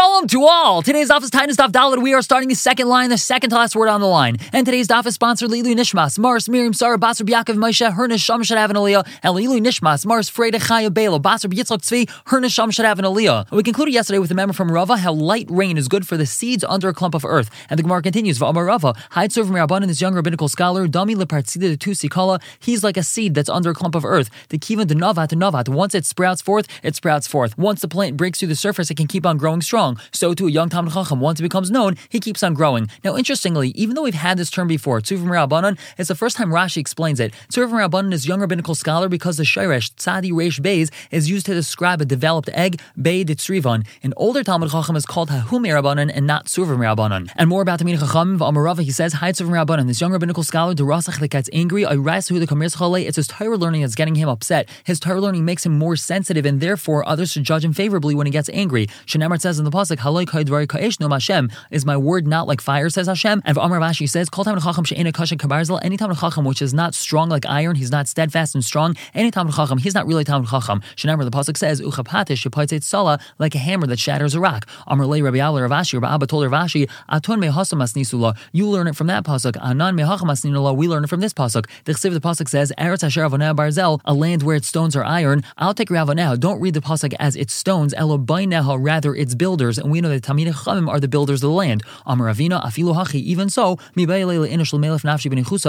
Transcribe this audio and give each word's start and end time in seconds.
Shalom 0.00 0.26
to 0.28 0.46
all! 0.46 0.80
Today's 0.80 1.10
daf 1.10 1.22
is 1.22 1.30
Taanis 1.30 1.56
Daf 1.56 1.72
Dalit. 1.72 2.02
We 2.02 2.14
are 2.14 2.22
starting 2.22 2.48
the 2.48 2.54
second 2.54 2.88
line, 2.88 3.10
the 3.10 3.18
second 3.18 3.50
to 3.50 3.56
last 3.56 3.76
word 3.76 3.88
on 3.88 4.00
the 4.00 4.06
line. 4.06 4.38
And 4.50 4.64
today's 4.64 4.88
daf 4.88 5.04
is 5.04 5.12
sponsored 5.12 5.50
Lilu 5.50 5.74
Nishmas, 5.74 6.18
Mars, 6.18 6.48
Miriam, 6.48 6.72
Sarah, 6.72 6.96
Basar, 6.96 7.28
Yaakov, 7.28 7.56
Moshe, 7.56 7.92
Her 7.92 8.08
Nesham 8.08 8.42
should 8.42 8.56
have 8.56 8.70
an 8.70 8.76
aliyah, 8.76 9.06
and 9.22 9.34
Lilu 9.34 9.60
Nishmas, 9.60 10.06
Mars, 10.06 10.30
Freda, 10.30 10.54
Chaya, 10.54 10.92
Bela, 10.92 11.20
Basar, 11.20 11.52
Yitzchak, 11.52 11.82
Tzvi, 11.82 12.10
Her 12.28 12.40
Nesham 12.40 12.72
should 12.72 12.86
have 12.86 12.98
an 12.98 13.04
aliyah. 13.04 13.50
We 13.50 13.62
concluded 13.62 13.92
yesterday 13.92 14.18
with 14.18 14.30
a 14.30 14.34
memo 14.34 14.54
from 14.54 14.72
Rava 14.72 14.96
how 14.96 15.12
light 15.12 15.48
rain 15.50 15.76
is 15.76 15.86
good 15.86 16.06
for 16.06 16.16
the 16.16 16.24
seeds 16.24 16.64
under 16.64 16.88
a 16.88 16.94
clump 16.94 17.14
of 17.14 17.26
earth. 17.26 17.50
And 17.68 17.78
the 17.78 17.82
Gemara 17.82 18.00
continues, 18.00 18.38
V'amar 18.38 18.66
Rava, 18.66 18.94
Hide 19.10 19.34
from 19.34 19.50
Rabban, 19.50 19.86
this 19.86 20.00
young 20.00 20.14
rabbinical 20.14 20.48
scholar, 20.48 20.88
Dami 20.88 21.14
Lepartzida 21.14 21.60
de 21.60 21.76
Tusikala, 21.76 22.40
he's 22.58 22.82
like 22.82 22.96
a 22.96 23.02
seed 23.02 23.34
that's 23.34 23.50
under 23.50 23.68
a 23.68 23.74
clump 23.74 23.94
of 23.94 24.06
earth. 24.06 24.30
The 24.48 24.58
Kivan 24.58 24.86
de 24.86 24.94
Navat 24.94 25.28
de 25.28 25.36
Navat, 25.36 25.68
once 25.68 25.94
it 25.94 26.06
sprouts 26.06 26.40
forth, 26.40 26.66
it 26.82 26.96
sprouts 26.96 27.26
forth. 27.26 27.58
Once 27.58 27.82
the 27.82 27.88
plant 27.88 28.16
breaks 28.16 28.38
through 28.38 28.48
the 28.48 28.56
surface, 28.56 28.90
it 28.90 28.96
can 28.96 29.06
keep 29.06 29.26
on 29.26 29.36
growing 29.36 29.60
strong. 29.60 29.89
So 30.12 30.34
too 30.34 30.46
a 30.46 30.50
young 30.50 30.68
Talmud 30.68 30.92
Chacham, 30.92 31.20
once 31.20 31.40
it 31.40 31.42
becomes 31.42 31.70
known, 31.70 31.96
he 32.08 32.20
keeps 32.20 32.42
on 32.42 32.54
growing. 32.54 32.88
Now, 33.04 33.16
interestingly, 33.16 33.70
even 33.70 33.94
though 33.94 34.02
we've 34.02 34.14
had 34.14 34.38
this 34.38 34.50
term 34.50 34.68
before, 34.68 35.00
Tzuvim 35.00 35.26
Rabbanon, 35.26 35.78
it's 35.98 36.08
the 36.08 36.14
first 36.14 36.36
time 36.36 36.50
Rashi 36.50 36.78
explains 36.78 37.20
it. 37.20 37.32
Tzuvim 37.52 37.88
Rabbanon 37.88 38.12
is 38.12 38.26
young 38.26 38.40
rabbinical 38.40 38.74
scholar 38.74 39.08
because 39.08 39.36
the 39.36 39.44
Shairesh, 39.44 39.94
Tzadi 39.94 40.30
Reish 40.32 40.60
Beis, 40.60 40.90
is 41.10 41.30
used 41.30 41.46
to 41.46 41.54
describe 41.54 42.00
a 42.00 42.04
developed 42.04 42.50
egg, 42.52 42.80
Bei 43.00 43.24
Ditzrivan. 43.24 43.86
An 44.02 44.14
older 44.16 44.42
Talmud 44.42 44.70
Chacham 44.70 44.96
is 44.96 45.06
called 45.06 45.30
Hahum 45.30 45.66
Rabbanon 45.66 46.10
and 46.14 46.26
not 46.26 46.46
Tzuvim 46.46 46.78
Rabbanon. 46.78 47.30
And 47.36 47.48
more 47.48 47.62
about 47.62 47.78
the 47.78 47.84
Mina 47.84 47.98
Chacham, 47.98 48.38
Amarava, 48.38 48.80
he 48.80 48.90
says, 48.90 49.14
Hi 49.14 49.32
Tzuvim 49.32 49.50
Rabbanon, 49.50 49.86
this 49.86 50.00
young 50.00 50.12
rabbinical 50.12 50.42
scholar, 50.42 50.74
the 50.74 50.84
Rasach 50.84 51.20
that 51.20 51.28
gets 51.28 51.50
angry, 51.52 51.84
who 51.84 52.38
the 52.38 52.46
Kamir 52.46 52.70
it's 53.06 53.16
his 53.16 53.26
Torah 53.28 53.56
learning 53.56 53.82
that's 53.82 53.94
getting 53.94 54.14
him 54.14 54.28
upset. 54.28 54.68
His 54.84 55.00
Torah 55.00 55.20
learning 55.20 55.44
makes 55.44 55.64
him 55.64 55.78
more 55.78 55.96
sensitive, 55.96 56.46
and 56.46 56.60
therefore 56.60 57.06
others 57.08 57.32
should 57.32 57.44
judge 57.44 57.64
him 57.64 57.72
favorably 57.72 58.14
when 58.14 58.26
he 58.26 58.30
gets 58.30 58.48
angry. 58.50 58.86
Shenamar 59.06 59.40
says 59.40 59.58
in 59.58 59.64
the 59.64 59.70
Pasuk, 59.80 59.96
Haloi 59.96 60.26
Kaesh 60.26 61.00
no 61.00 61.08
Hashem. 61.08 61.50
Is 61.70 61.86
my 61.86 61.96
word 61.96 62.26
not 62.26 62.46
like 62.46 62.60
fire, 62.60 62.90
says 62.90 63.06
Hashem? 63.06 63.40
And 63.46 63.56
Amar 63.56 63.80
Rashi 63.80 64.06
says, 64.06 64.28
Kol 64.28 64.44
Talmud 64.44 64.62
Chacham 64.62 64.84
she'ena 64.84 65.10
kasha 65.10 65.36
kabarzel, 65.36 65.80
any 65.82 65.96
Talmud 65.96 66.18
Chacham 66.18 66.44
which 66.44 66.60
is 66.60 66.74
not 66.74 66.94
strong 66.94 67.30
like 67.30 67.46
iron, 67.46 67.76
he's 67.76 67.90
not 67.90 68.06
steadfast 68.06 68.54
and 68.54 68.62
strong, 68.62 68.94
any 69.14 69.30
Talmud 69.30 69.54
Chacham, 69.54 69.78
he's 69.78 69.94
not 69.94 70.06
really 70.06 70.22
Talmud 70.22 70.50
Chacham. 70.50 70.82
Shenamar, 70.96 71.24
the 71.24 71.30
Pasuk 71.30 71.56
says, 71.56 71.80
Uchapatish 71.80 72.46
shepaitzet 72.46 72.82
sala, 72.82 73.18
like 73.38 73.54
a 73.54 73.58
hammer 73.58 73.86
that 73.86 73.98
shatters 73.98 74.34
a 74.34 74.40
rock. 74.40 74.68
Amar 74.86 75.06
lei 75.06 75.22
Rabbi 75.22 75.38
Abba 75.38 75.62
Rav 75.62 75.70
Ashi, 75.70 75.94
Rabbi 75.94 76.14
Abba 76.14 76.26
told 76.26 76.44
Rav 76.50 76.66
Ashi, 76.66 76.90
Aton 77.08 77.40
mehasamas 77.40 77.94
nisula, 77.94 78.36
you 78.52 78.68
learn 78.68 78.86
it 78.86 78.96
from 78.96 79.06
that 79.06 79.24
Pasuk, 79.24 79.56
Anan 79.62 79.96
mehachamas 79.96 80.44
nisula, 80.44 80.76
we 80.76 80.88
learn 80.88 81.04
it 81.04 81.08
from 81.08 81.20
this 81.20 81.32
Pasuk. 81.32 81.64
The 81.84 81.92
Chsiv, 81.92 82.12
the 82.12 82.20
Pasuk 82.20 82.50
says, 82.50 82.70
Eretz 82.76 83.02
Asher 83.02 83.22
Avonah 83.22 83.56
Barzel, 83.56 84.00
a 84.04 84.12
land 84.12 84.42
where 84.42 84.56
its 84.56 84.68
stones 84.68 84.94
are 84.94 85.04
iron. 85.04 85.42
I'll 85.56 85.72
take 85.72 85.88
Ravanah. 85.88 86.38
Don't 86.38 86.60
read 86.60 86.74
the 86.74 86.82
Pasuk 86.82 87.14
as 87.18 87.34
its 87.34 87.54
stones, 87.54 87.94
Elobainaha, 87.94 88.76
rather 88.78 89.14
its 89.14 89.34
builders. 89.34 89.69
And 89.78 89.90
we 89.90 90.00
know 90.00 90.08
that 90.08 90.22
Tamid 90.22 90.52
Chamim 90.52 90.88
are 90.88 91.00
the 91.00 91.08
builders 91.08 91.42
of 91.42 91.50
the 91.50 91.54
land. 91.54 91.82
Amar 92.06 92.28
Ravina, 92.28 92.62
Afilu 92.64 92.94
Hachi, 92.94 93.20
even 93.20 93.48
so, 93.48 93.78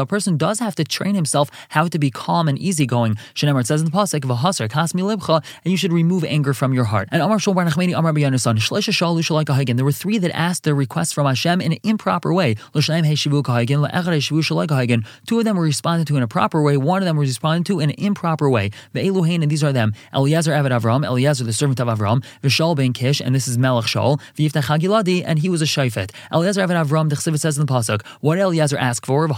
a 0.01 0.05
person 0.05 0.37
does 0.37 0.59
have 0.59 0.75
to 0.75 0.83
train 0.83 1.15
himself 1.15 1.49
how 1.69 1.87
to 1.87 1.99
be 1.99 2.09
calm 2.11 2.47
and 2.47 2.57
easygoing. 2.59 3.15
Shenemar 3.33 3.65
says 3.65 3.81
in 3.81 3.85
the 3.85 3.91
Pasuk, 3.91 4.21
Vahasar, 4.21 4.69
Kasmi 4.69 5.01
Libcha, 5.01 5.43
and 5.63 5.71
you 5.71 5.77
should 5.77 5.93
remove 5.93 6.23
anger 6.23 6.53
from 6.53 6.73
your 6.73 6.85
heart. 6.85 7.09
And 7.11 7.21
Amar 7.21 7.37
Shol 7.37 7.55
Bar 7.55 7.65
Nachmeni, 7.65 7.97
Amar 7.97 8.13
B'Yanasan, 8.13 8.57
Shlesha 8.57 8.91
Shalu 8.91 9.19
Shalai 9.19 9.75
There 9.75 9.85
were 9.85 9.91
three 9.91 10.17
that 10.17 10.35
asked 10.35 10.63
their 10.63 10.75
request 10.75 11.13
from 11.13 11.27
Hashem 11.27 11.61
in 11.61 11.73
an 11.73 11.79
improper 11.83 12.33
way. 12.33 12.55
Two 15.25 15.39
of 15.39 15.45
them 15.45 15.57
were 15.57 15.63
responded 15.63 16.07
to 16.07 16.17
in 16.17 16.23
a 16.23 16.27
proper 16.27 16.61
way, 16.61 16.77
one 16.77 17.01
of 17.01 17.05
them 17.05 17.17
was 17.17 17.29
responded 17.29 17.65
to 17.67 17.79
in 17.79 17.89
an 17.89 17.95
improper 17.97 18.49
way. 18.49 18.71
The 18.93 19.01
Eluhain, 19.01 19.41
and 19.41 19.51
these 19.51 19.63
are 19.63 19.73
them 19.73 19.93
Eliezer 20.13 20.51
Avad 20.51 20.71
Avram, 20.79 21.05
Eliezer 21.05 21.43
the 21.43 21.53
servant 21.53 21.79
of 21.79 21.87
Avram, 21.87 22.23
Vishal 22.43 22.75
ben 22.75 22.93
Kish, 22.93 23.21
and 23.21 23.33
this 23.35 23.47
is 23.47 23.57
Melech 23.57 23.85
Shaul, 23.91 24.19
Vyiftach 24.35 24.63
Hagiladi, 24.63 25.23
and 25.25 25.39
he 25.39 25.49
was 25.49 25.61
a 25.61 25.65
Shaifet. 25.65 26.11
Eliezer 26.31 26.65
Avad 26.65 26.85
Avram, 26.85 27.09
the 27.09 27.15
Chsivit 27.15 27.39
says 27.39 27.57
in 27.57 27.65
the 27.65 27.73
Pasuk, 27.73 28.05
what 28.21 28.37
Eliezer 28.37 28.77
ask 28.77 29.05
for? 29.05 29.27
The 29.27 29.33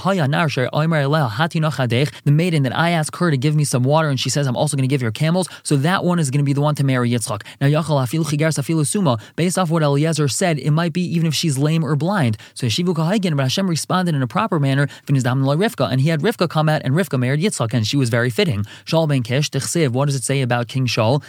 maiden 2.31 2.63
that 2.63 2.77
I 2.77 2.89
ask 2.91 3.15
her 3.17 3.31
to 3.31 3.37
give 3.37 3.55
me 3.55 3.63
some 3.63 3.83
water, 3.83 4.09
and 4.09 4.19
she 4.19 4.29
says, 4.29 4.47
I'm 4.47 4.55
also 4.55 4.77
going 4.77 4.87
to 4.87 4.93
give 4.93 5.01
your 5.01 5.11
camels, 5.11 5.47
so 5.63 5.75
that 5.77 6.03
one 6.03 6.19
is 6.19 6.29
going 6.29 6.39
to 6.39 6.45
be 6.45 6.53
the 6.53 6.61
one 6.61 6.75
to 6.75 6.83
marry 6.83 7.09
Yitzchak. 7.09 7.43
Now, 7.59 7.67
Yachal 7.67 8.03
Afilu 8.03 8.25
Chigar 8.25 8.49
Safilu 8.49 8.85
Suma, 8.85 9.17
based 9.35 9.57
off 9.57 9.69
what 9.69 9.83
Eliezer 9.83 10.27
said, 10.27 10.59
it 10.59 10.71
might 10.71 10.93
be 10.93 11.01
even 11.01 11.27
if 11.27 11.33
she's 11.33 11.57
lame 11.57 11.83
or 11.83 11.95
blind. 11.95 12.37
So 12.53 12.67
Shivu 12.67 12.93
Kahagin, 12.93 13.35
but 13.35 13.43
Hashem 13.43 13.69
responded 13.69 14.15
in 14.15 14.21
a 14.21 14.27
proper 14.27 14.59
manner, 14.59 14.87
Rivka, 15.07 15.91
and 15.91 16.01
he 16.01 16.09
had 16.09 16.21
Rivka 16.21 16.49
come 16.49 16.69
out, 16.69 16.81
and 16.83 16.93
Rivka 16.93 17.19
married 17.19 17.41
Yitzchak, 17.41 17.73
and 17.73 17.87
she 17.87 17.97
was 17.97 18.09
very 18.09 18.29
fitting. 18.29 18.65
Shaul 18.85 19.07
ben 19.07 19.23
Kish, 19.23 19.49
what 19.89 20.05
does 20.05 20.15
it 20.15 20.23
say 20.23 20.41
about 20.41 20.67
King 20.67 20.87
Shaul? 20.87 21.23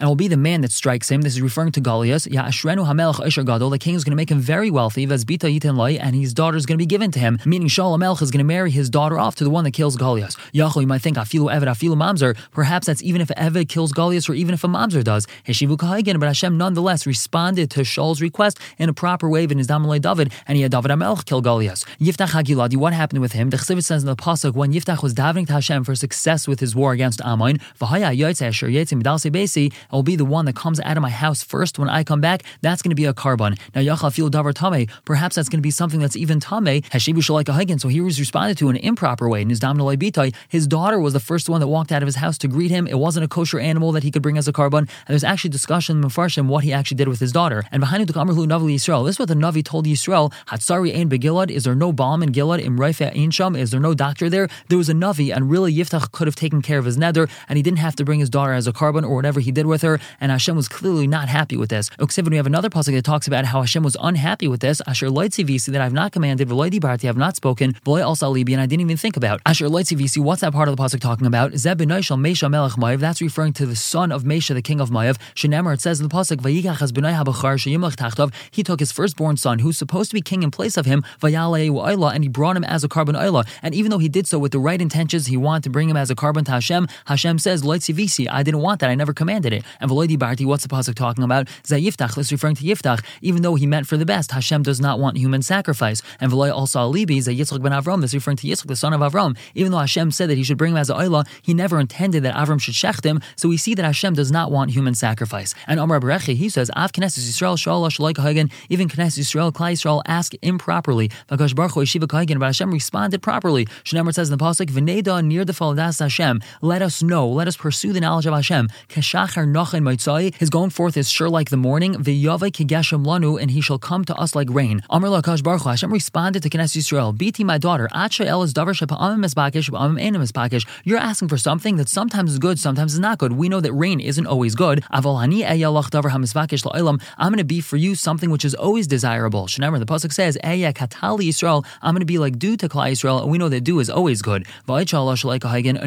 And 0.00 0.08
will 0.08 0.16
be 0.16 0.28
the 0.28 0.36
man 0.36 0.60
that 0.62 0.72
strikes 0.72 1.10
him. 1.10 1.22
This 1.22 1.34
is 1.34 1.42
referring 1.52 1.72
to 1.72 1.80
Goliath. 1.82 2.24
The 2.24 3.78
king 3.78 3.94
is 3.94 4.04
going 4.04 4.12
to 4.12 4.16
make 4.16 4.30
him 4.30 4.40
very 4.40 4.70
wealthy, 4.70 5.04
and 5.04 6.16
his 6.16 6.32
daughter 6.32 6.56
is 6.56 6.64
going 6.64 6.78
to 6.78 6.82
be 6.82 6.86
given 6.86 7.10
to 7.10 7.18
him, 7.18 7.38
meaning 7.44 7.68
Shaul 7.68 7.98
Melch 7.98 8.22
is 8.22 8.30
going 8.30 8.38
to 8.38 8.44
marry 8.44 8.70
his 8.70 8.88
daughter 8.88 9.18
off 9.18 9.34
to 9.36 9.44
the 9.44 9.50
one 9.50 9.64
that 9.64 9.72
kills 9.72 9.96
Goliath. 9.96 10.36
Yachol, 10.54 10.80
you 10.80 10.86
might 10.86 11.02
think, 11.02 11.18
Afilu 11.18 11.52
Eved, 11.54 11.66
Afilu 11.66 11.94
Mamzer. 11.94 12.34
Perhaps 12.52 12.86
that's 12.86 13.02
even 13.02 13.20
if 13.20 13.28
Eved 13.28 13.68
kills 13.68 13.92
Goliath 13.92 14.30
or 14.30 14.34
even 14.34 14.54
if 14.54 14.64
a 14.64 14.66
Mamzer 14.66 15.04
does. 15.04 15.26
Heshivu 15.46 15.76
Kahagan, 15.76 16.18
but 16.18 16.26
Hashem 16.26 16.56
nonetheless 16.56 17.06
responded 17.06 17.70
to 17.72 17.80
Shaul's 17.80 18.22
request 18.22 18.58
in 18.78 18.88
a 18.88 18.94
proper 18.94 19.28
way 19.28 19.44
in 19.44 19.58
his 19.58 19.66
Damalei 19.66 20.00
David, 20.00 20.32
and 20.46 20.56
he 20.56 20.62
had 20.62 20.72
David 20.72 20.90
Amelch 20.90 21.26
kill 21.26 21.42
Goliath. 21.42 21.84
Yiftach 22.00 22.30
Hagiladi, 22.30 22.76
what 22.76 22.94
happened 22.94 23.20
with 23.20 23.32
him? 23.32 23.50
The 23.50 23.58
Chsivit 23.58 23.84
says 23.84 24.02
in 24.02 24.06
the 24.06 24.16
Pasuk, 24.16 24.54
when 24.54 24.72
Yiftach 24.72 25.02
was 25.02 25.12
davening 25.12 25.46
to 25.48 25.52
Hashem 25.54 25.84
for 25.84 25.94
success 25.94 26.48
with 26.48 26.60
his 26.60 26.74
war 26.74 26.92
against 26.92 27.20
Ammon, 27.22 27.58
it 27.80 29.72
will 29.92 30.02
be 30.02 30.16
the 30.16 30.24
one 30.24 30.44
that 30.46 30.56
comes 30.56 30.80
out 30.80 30.96
of 30.96 31.02
my 31.02 31.10
house 31.10 31.41
first 31.42 31.78
when 31.78 31.88
I 31.88 32.04
come 32.04 32.20
back. 32.20 32.42
That's 32.60 32.82
going 32.82 32.90
to 32.90 32.96
be 32.96 33.04
a 33.04 33.14
carbon. 33.14 33.56
Now, 33.74 33.80
Yachal 33.80 34.12
feel 34.12 34.30
davar 34.30 34.54
tame. 34.54 34.88
Perhaps 35.04 35.36
that's 35.36 35.48
going 35.48 35.58
to 35.58 35.62
be 35.62 35.70
something 35.70 36.00
that's 36.00 36.16
even 36.16 36.40
tame. 36.40 36.82
Hashibu 36.94 37.18
shalika 37.18 37.54
hagen. 37.54 37.78
So 37.78 37.88
he 37.88 38.00
was 38.00 38.18
responded 38.18 38.58
to 38.58 38.68
in 38.68 38.76
an 38.76 38.82
improper 38.82 39.28
way. 39.28 39.42
In 39.42 39.50
his 39.50 39.60
dominal 39.60 39.88
bitai, 39.88 40.34
his 40.48 40.66
daughter 40.66 40.98
was 40.98 41.12
the 41.12 41.20
first 41.20 41.48
one 41.48 41.60
that 41.60 41.68
walked 41.68 41.92
out 41.92 42.02
of 42.02 42.06
his 42.06 42.16
house 42.16 42.38
to 42.38 42.48
greet 42.48 42.70
him. 42.70 42.86
It 42.86 42.98
wasn't 42.98 43.24
a 43.24 43.28
kosher 43.28 43.58
animal 43.58 43.92
that 43.92 44.02
he 44.02 44.10
could 44.10 44.22
bring 44.22 44.38
as 44.38 44.48
a 44.48 44.52
carbon. 44.52 44.88
And 45.06 45.08
there's 45.08 45.24
actually 45.24 45.50
discussion 45.50 45.98
in 45.98 46.04
Mefarshim 46.04 46.46
what 46.46 46.64
he 46.64 46.72
actually 46.72 46.96
did 46.96 47.08
with 47.08 47.20
his 47.20 47.32
daughter. 47.32 47.64
And 47.70 47.80
behind 47.80 48.02
it 48.02 48.06
the 48.06 48.12
Amrhu 48.12 48.46
Navi 48.46 48.74
Yisrael. 48.74 49.04
This 49.04 49.16
is 49.16 49.18
what 49.18 49.28
the 49.28 49.34
Navi 49.34 49.64
told 49.64 49.86
Yisrael. 49.86 50.32
Hatsari 50.48 50.94
ein 50.94 51.08
begilad. 51.08 51.50
Is 51.50 51.64
there 51.64 51.74
no 51.74 51.92
balm 51.92 52.22
in 52.22 52.30
Gilad? 52.30 52.62
Im 52.64 52.78
Raifa 52.78 53.16
ein 53.16 53.30
sham. 53.30 53.56
Is 53.56 53.70
there 53.70 53.80
no 53.80 53.94
doctor 53.94 54.30
there? 54.30 54.48
There 54.68 54.78
was 54.78 54.88
a 54.88 54.94
Navi, 54.94 55.34
and 55.34 55.50
really 55.50 55.74
Yiftach 55.74 56.12
could 56.12 56.26
have 56.26 56.36
taken 56.36 56.62
care 56.62 56.78
of 56.78 56.84
his 56.84 56.96
nether, 56.96 57.28
and 57.48 57.56
he 57.56 57.62
didn't 57.62 57.78
have 57.78 57.96
to 57.96 58.04
bring 58.04 58.20
his 58.20 58.30
daughter 58.30 58.52
as 58.52 58.66
a 58.66 58.72
carbon 58.72 59.04
or 59.04 59.14
whatever 59.14 59.40
he 59.40 59.50
did 59.50 59.66
with 59.66 59.82
her. 59.82 60.00
And 60.20 60.30
Hashem 60.30 60.56
was 60.56 60.68
clearly 60.68 61.06
not 61.06 61.28
happy 61.38 61.56
with 61.56 61.70
this. 61.70 61.90
Uksivin, 62.04 62.30
we 62.30 62.36
have 62.36 62.46
another 62.46 62.70
pasuk 62.70 62.92
that 62.92 63.04
talks 63.04 63.26
about 63.26 63.44
how 63.46 63.60
Hashem 63.60 63.82
was 63.82 63.96
unhappy 64.00 64.48
with 64.48 64.60
this. 64.60 64.80
Asher 64.86 65.10
visi 65.10 65.72
that 65.72 65.80
I've 65.80 65.92
not 65.92 66.12
commanded, 66.12 66.48
v'loidi 66.48 66.78
barti 66.78 67.08
I've 67.08 67.16
not 67.16 67.34
spoken, 67.36 67.72
v'loy 67.84 68.06
also 68.06 68.26
alibi, 68.26 68.52
and 68.52 68.60
I 68.60 68.66
didn't 68.66 68.82
even 68.82 68.96
think 68.96 69.16
about. 69.16 69.40
Asher 69.46 69.68
visi, 69.68 70.20
what's 70.20 70.42
that 70.42 70.52
part 70.52 70.68
of 70.68 70.76
the 70.76 70.82
pasuk 70.82 71.00
talking 71.00 71.26
about? 71.26 71.54
Zeb 71.54 71.80
b'noishal 71.80 72.18
Mesha 72.26 72.50
melech 72.50 72.72
Mayav. 72.72 73.00
That's 73.00 73.20
referring 73.20 73.54
to 73.54 73.66
the 73.66 73.76
son 73.76 74.12
of 74.12 74.22
Mesha, 74.24 74.54
the 74.54 74.62
king 74.62 74.80
of 74.80 74.90
Mayav. 74.90 75.16
Shenemar, 75.34 75.74
it 75.74 75.80
says 75.80 76.00
in 76.00 76.08
the 76.08 76.14
pasuk, 76.14 76.36
vayikach 76.36 76.78
has 76.78 76.92
b'nai 76.92 77.14
habachar 77.20 77.56
sheyimach 77.56 77.96
tachtav. 77.96 78.32
He 78.50 78.62
took 78.62 78.80
his 78.80 78.92
firstborn 78.92 79.36
son, 79.36 79.58
who's 79.60 79.78
supposed 79.78 80.10
to 80.10 80.14
be 80.14 80.20
king 80.20 80.42
in 80.42 80.50
place 80.50 80.76
of 80.76 80.86
him, 80.86 81.02
vayale 81.20 82.12
and 82.14 82.24
he 82.24 82.28
brought 82.28 82.56
him 82.56 82.64
as 82.64 82.84
a 82.84 82.88
carbon 82.88 83.14
oila. 83.14 83.46
And 83.62 83.74
even 83.74 83.90
though 83.90 83.98
he 83.98 84.08
did 84.08 84.26
so 84.26 84.38
with 84.38 84.52
the 84.52 84.58
right 84.58 84.80
intentions, 84.80 85.26
he 85.26 85.36
wanted 85.36 85.64
to 85.64 85.70
bring 85.70 85.88
him 85.88 85.96
as 85.96 86.10
a 86.10 86.14
carbon 86.14 86.44
to 86.44 86.52
Hashem. 86.52 86.88
Hashem 87.06 87.38
says, 87.38 87.62
visi, 87.62 88.28
I 88.28 88.42
didn't 88.42 88.60
want 88.60 88.80
that. 88.80 88.90
I 88.90 88.94
never 88.94 89.12
commanded 89.12 89.52
it. 89.52 89.64
And 89.80 89.90
v'loidi 89.90 90.18
barti, 90.18 90.44
what's 90.44 90.62
the 90.62 90.68
pasuk 90.68 90.94
talking 90.94 91.21
about? 91.22 91.46
Zayiftach, 91.64 92.14
this 92.14 92.32
referring 92.32 92.56
to 92.56 92.64
Yiftach. 92.64 93.04
Even 93.20 93.42
though 93.42 93.54
he 93.54 93.66
meant 93.66 93.86
for 93.86 93.96
the 93.96 94.06
best, 94.06 94.32
Hashem 94.32 94.62
does 94.62 94.80
not 94.80 94.98
want 94.98 95.16
human 95.16 95.42
sacrifice. 95.42 96.02
And 96.20 96.30
v'loy 96.30 96.52
also 96.52 96.80
alibi, 96.80 97.14
Zayitzchak 97.14 97.62
ben 97.62 97.72
Avram, 97.72 98.00
this 98.00 98.14
referring 98.14 98.36
to 98.38 98.46
Yitzchak, 98.46 98.66
the 98.66 98.76
son 98.76 98.92
of 98.92 99.00
Avram. 99.00 99.36
Even 99.54 99.72
though 99.72 99.78
Hashem 99.78 100.10
said 100.10 100.28
that 100.30 100.36
he 100.36 100.42
should 100.42 100.58
bring 100.58 100.72
him 100.72 100.78
as 100.78 100.90
a 100.90 100.94
oila, 100.94 101.26
he 101.42 101.54
never 101.54 101.78
intended 101.80 102.22
that 102.24 102.34
Avram 102.34 102.60
should 102.60 102.74
shecht 102.74 103.04
him. 103.04 103.20
So 103.36 103.48
we 103.48 103.56
see 103.56 103.74
that 103.74 103.84
Hashem 103.84 104.14
does 104.14 104.30
not 104.30 104.50
want 104.50 104.70
human 104.70 104.94
sacrifice. 104.94 105.54
And 105.66 105.78
Omar 105.78 106.00
Berechi, 106.00 106.34
he 106.34 106.48
says, 106.48 106.70
Av 106.76 106.92
Knesset 106.92 107.20
Yisrael 107.20 107.56
Shalash 107.56 108.22
Hagen, 108.22 108.50
even 108.68 108.88
Knesset 108.88 109.20
Yisrael, 109.20 109.52
Klai 109.52 109.72
Yisrael 109.72 110.02
ask 110.06 110.32
improperly. 110.42 111.10
Vakash 111.28 111.54
Baruch 111.54 111.72
Yeshiva 111.72 112.06
Kagan, 112.06 112.38
but 112.38 112.46
Hashem 112.46 112.70
responded 112.70 113.22
properly. 113.22 113.66
Shnemer 113.84 114.12
says 114.14 114.30
in 114.30 114.38
the 114.38 114.44
pasuk, 114.44 114.66
"V'neda 114.66 115.24
near 115.24 115.44
the 115.44 115.52
faldas 115.52 116.00
Hashem." 116.00 116.40
Let 116.60 116.82
us 116.82 117.02
know. 117.02 117.28
Let 117.28 117.48
us 117.48 117.56
pursue 117.56 117.92
the 117.92 118.00
knowledge 118.00 118.26
of 118.26 118.34
Hashem. 118.34 118.68
Keshachar 118.88 119.46
nochin 119.46 119.82
maitzai. 119.82 120.34
His 120.34 120.50
going 120.50 120.70
forth 120.70 120.96
is 120.96 121.10
sure 121.12 121.28
like 121.28 121.50
the 121.50 121.56
morning. 121.56 121.94
V'yavai 121.94 122.50
kigeshem 122.50 123.04
lanu, 123.04 123.40
and 123.40 123.50
he 123.50 123.60
shall 123.60 123.78
come 123.78 124.04
to 124.04 124.14
us 124.16 124.34
like 124.34 124.48
rain. 124.50 124.82
Amar 124.90 125.10
Lakash 125.10 125.42
Baruch 125.42 125.62
Hashem 125.62 125.92
responded 125.92 126.42
to 126.42 126.50
Knesset 126.50 126.78
Yisrael, 126.78 127.16
"Biti 127.16 127.44
my 127.44 127.58
daughter, 127.58 127.88
Acha 127.94 128.24
el 128.24 128.42
is 128.42 128.52
davar 128.54 128.74
shepa'amim 128.74 129.20
misbakish, 129.24 129.70
ba'amim 129.70 130.00
enim 130.00 130.22
misbakish." 130.22 130.66
You're 130.84 130.98
asking 130.98 131.28
for 131.28 131.36
something 131.36 131.76
that 131.76 131.88
sometimes 131.88 132.32
is 132.32 132.38
good, 132.38 132.58
sometimes 132.58 132.94
is 132.94 132.98
not 132.98 133.18
good. 133.18 133.32
We 133.32 133.48
know 133.48 133.60
that 133.60 133.72
rain 133.72 134.00
isn't 134.00 134.26
always 134.26 134.54
good. 134.54 134.82
Aval 134.92 135.20
hani 135.22 135.46
eyalach 135.46 135.90
davar 135.90 136.10
hamisbakish 136.10 136.64
la'ilam. 136.64 137.00
I'm 137.18 137.28
going 137.28 137.38
to 137.38 137.44
be 137.44 137.60
for 137.60 137.76
you 137.76 137.94
something 137.94 138.30
which 138.30 138.44
is 138.44 138.54
always 138.54 138.86
desirable. 138.86 139.46
Shnemer, 139.46 139.78
the 139.78 139.86
pasuk 139.86 140.12
says, 140.12 140.38
"Eya 140.42 140.72
katali 140.72 141.28
Yisrael." 141.28 141.64
I'm 141.82 141.94
going 141.94 142.00
to 142.00 142.06
be 142.06 142.18
like 142.18 142.38
dew 142.38 142.56
to 142.56 142.68
Klal 142.68 142.90
Yisrael, 142.90 143.22
and 143.22 143.30
we 143.30 143.38
know 143.38 143.48
that 143.48 143.64
dew 143.64 143.78
is 143.78 143.90
always 143.90 144.22
good. 144.22 144.46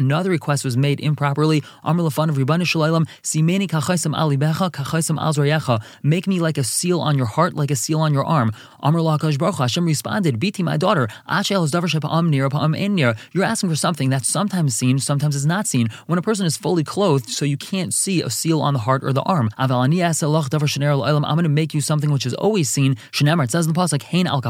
Another 0.06 0.30
request 0.30 0.64
was 0.64 0.76
made 0.76 1.00
improperly. 1.00 1.62
Amr 1.82 2.02
lefan 2.04 2.28
of 2.28 2.36
Ribbana 2.36 2.62
Shalaylam, 2.62 3.06
Simeni 3.22 3.68
kachaisim 3.68 4.16
ali 4.16 4.36
becha, 4.36 4.70
kachaisim 4.70 5.15
al 5.18 5.82
make 6.02 6.26
me 6.26 6.40
like 6.40 6.58
a 6.58 6.64
seal 6.64 7.00
on 7.00 7.16
your 7.16 7.26
heart, 7.26 7.54
like 7.54 7.70
a 7.70 7.76
seal 7.76 8.00
on 8.00 8.12
your 8.12 8.24
arm. 8.24 8.52
Amr 8.80 9.00
Lakash 9.00 9.38
Baruch 9.38 9.56
Hashem 9.56 9.84
responded, 9.84 10.38
Biti, 10.38 10.62
my 10.62 10.76
daughter, 10.76 11.08
you're 13.32 13.44
asking 13.44 13.70
for 13.70 13.76
something 13.76 14.10
that's 14.10 14.28
sometimes 14.28 14.76
seen, 14.76 14.98
sometimes 14.98 15.36
is 15.36 15.46
not 15.46 15.66
seen. 15.66 15.88
When 16.06 16.18
a 16.18 16.22
person 16.22 16.46
is 16.46 16.56
fully 16.56 16.84
clothed, 16.84 17.30
so 17.30 17.44
you 17.44 17.56
can't 17.56 17.92
see 17.92 18.22
a 18.22 18.30
seal 18.30 18.60
on 18.60 18.74
the 18.74 18.80
heart 18.80 19.02
or 19.04 19.12
the 19.12 19.22
arm. 19.22 19.50
I'm 19.56 19.68
going 19.68 19.90
to 21.42 21.48
make 21.48 21.74
you 21.74 21.80
something 21.80 22.10
which 22.10 22.26
is 22.26 22.34
always 22.34 22.68
seen. 22.68 22.96
It 23.12 23.50
says 23.50 23.66
in 23.66 23.72
the 23.72 23.78
pasuk, 23.78 24.02
Hain 24.02 24.26
al 24.26 24.42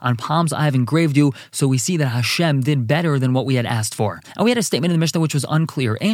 on 0.00 0.16
palms 0.16 0.52
I 0.52 0.64
have 0.64 0.74
engraved 0.74 1.16
you. 1.16 1.32
So 1.50 1.66
we 1.66 1.78
see 1.78 1.96
that 1.96 2.08
Hashem 2.08 2.60
did 2.62 2.86
better 2.86 3.18
than 3.18 3.32
what 3.32 3.46
we 3.46 3.54
had 3.54 3.66
asked 3.66 3.94
for. 3.94 4.20
And 4.36 4.44
we 4.44 4.50
had 4.50 4.58
a 4.58 4.62
statement 4.62 4.92
in 4.92 4.98
the 4.98 5.02
Mishnah 5.02 5.20
which 5.20 5.34
was 5.34 5.46
unclear. 5.48 5.96
We're 6.00 6.08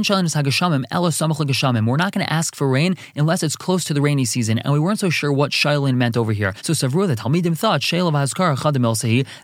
not 1.97 2.13
going 2.13 2.27
to 2.27 2.33
ask 2.33 2.55
for 2.57 2.69
rain 2.69 2.97
unless 3.15 3.43
it's 3.47 3.57
close 3.57 3.85
to 3.85 3.95
the 3.95 4.03
rainy 4.03 4.25
season, 4.25 4.59
and 4.59 4.73
we 4.73 4.79
weren't 4.79 4.99
so 4.99 5.09
sure 5.09 5.33
what 5.33 5.53
Shailin 5.53 5.95
meant 5.95 6.17
over 6.17 6.33
here. 6.33 6.55
So 6.63 6.73
Savru, 6.75 7.07
the 7.07 7.17
Talmidim 7.17 7.57
thought 7.57 7.81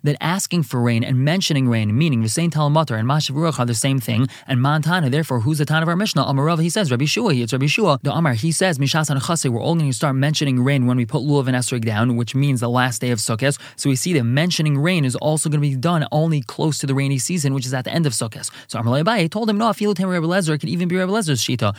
that 0.03 0.17
asking 0.21 0.63
for 0.65 0.81
rain 0.81 1.05
and 1.05 1.25
mentioning 1.25 1.69
rain, 1.69 1.97
meaning 1.97 2.23
the 2.23 2.29
same 2.29 2.51
Talmatar 2.51 2.99
and 2.99 3.09
Mashav 3.09 3.59
are 3.59 3.65
the 3.65 3.75
same 3.75 4.01
thing, 4.01 4.29
and 4.47 4.61
Mantana, 4.61 5.11
therefore, 5.11 5.41
who's 5.41 5.59
the 5.59 5.65
town 5.65 5.83
of 5.83 5.89
our 5.89 5.97
Mishnah? 5.97 6.25
Amarav, 6.25 6.61
he 6.61 6.69
says, 6.69 6.91
Rabbi 6.91 7.05
Shua, 7.05 7.35
it's 7.35 7.53
Rabbi 7.53 7.67
Shua. 7.67 7.99
The 8.03 8.13
Amar, 8.13 8.35
he 8.35 8.53
says, 8.53 8.79
Mishas 8.79 9.09
we're 9.51 9.63
only 9.63 9.83
going 9.83 9.91
to 9.91 9.97
start 9.97 10.17
mentioning 10.17 10.63
rain 10.63 10.87
when 10.87 10.97
we 10.97 11.07
put 11.07 11.23
Lulav 11.23 11.47
and 11.47 11.57
Esrig 11.57 11.85
down, 11.85 12.17
which 12.17 12.35
means 12.35 12.61
the 12.61 12.69
last 12.69 13.01
day 13.01 13.11
of 13.11 13.19
Sukkot. 13.19 13.59
So 13.77 13.89
we 13.89 13.97
see 13.97 14.13
that 14.15 14.25
mentioning 14.25 14.79
rain 14.79 15.05
is 15.05 15.15
also 15.17 15.49
going 15.49 15.63
to 15.63 15.69
be 15.69 15.77
done 15.77 16.07
only 16.11 16.43
close 16.43 16.79
to 16.79 16.87
the 16.87 16.95
rainy 16.95 17.19
season, 17.19 17.55
which 17.55 17.67
is 17.67 17.73
at 17.73 17.85
the 17.85 17.93
end 17.93 18.07
of 18.07 18.13
Sukkot. 18.13 18.51
So 18.67 18.79
Amar 18.79 19.01
Abaye 19.01 19.31
told 19.31 19.49
him, 19.49 19.59
no, 19.59 19.67
Afilu 19.67 19.95
Tem 19.95 20.09
Rabbi 20.09 20.27
Lezer, 20.27 20.55
it 20.55 20.59
could 20.59 20.69
even 20.69 20.89
be 20.89 20.97
Rabbi 20.97 21.13
Lezer's 21.13 21.43
Shita. 21.43 21.75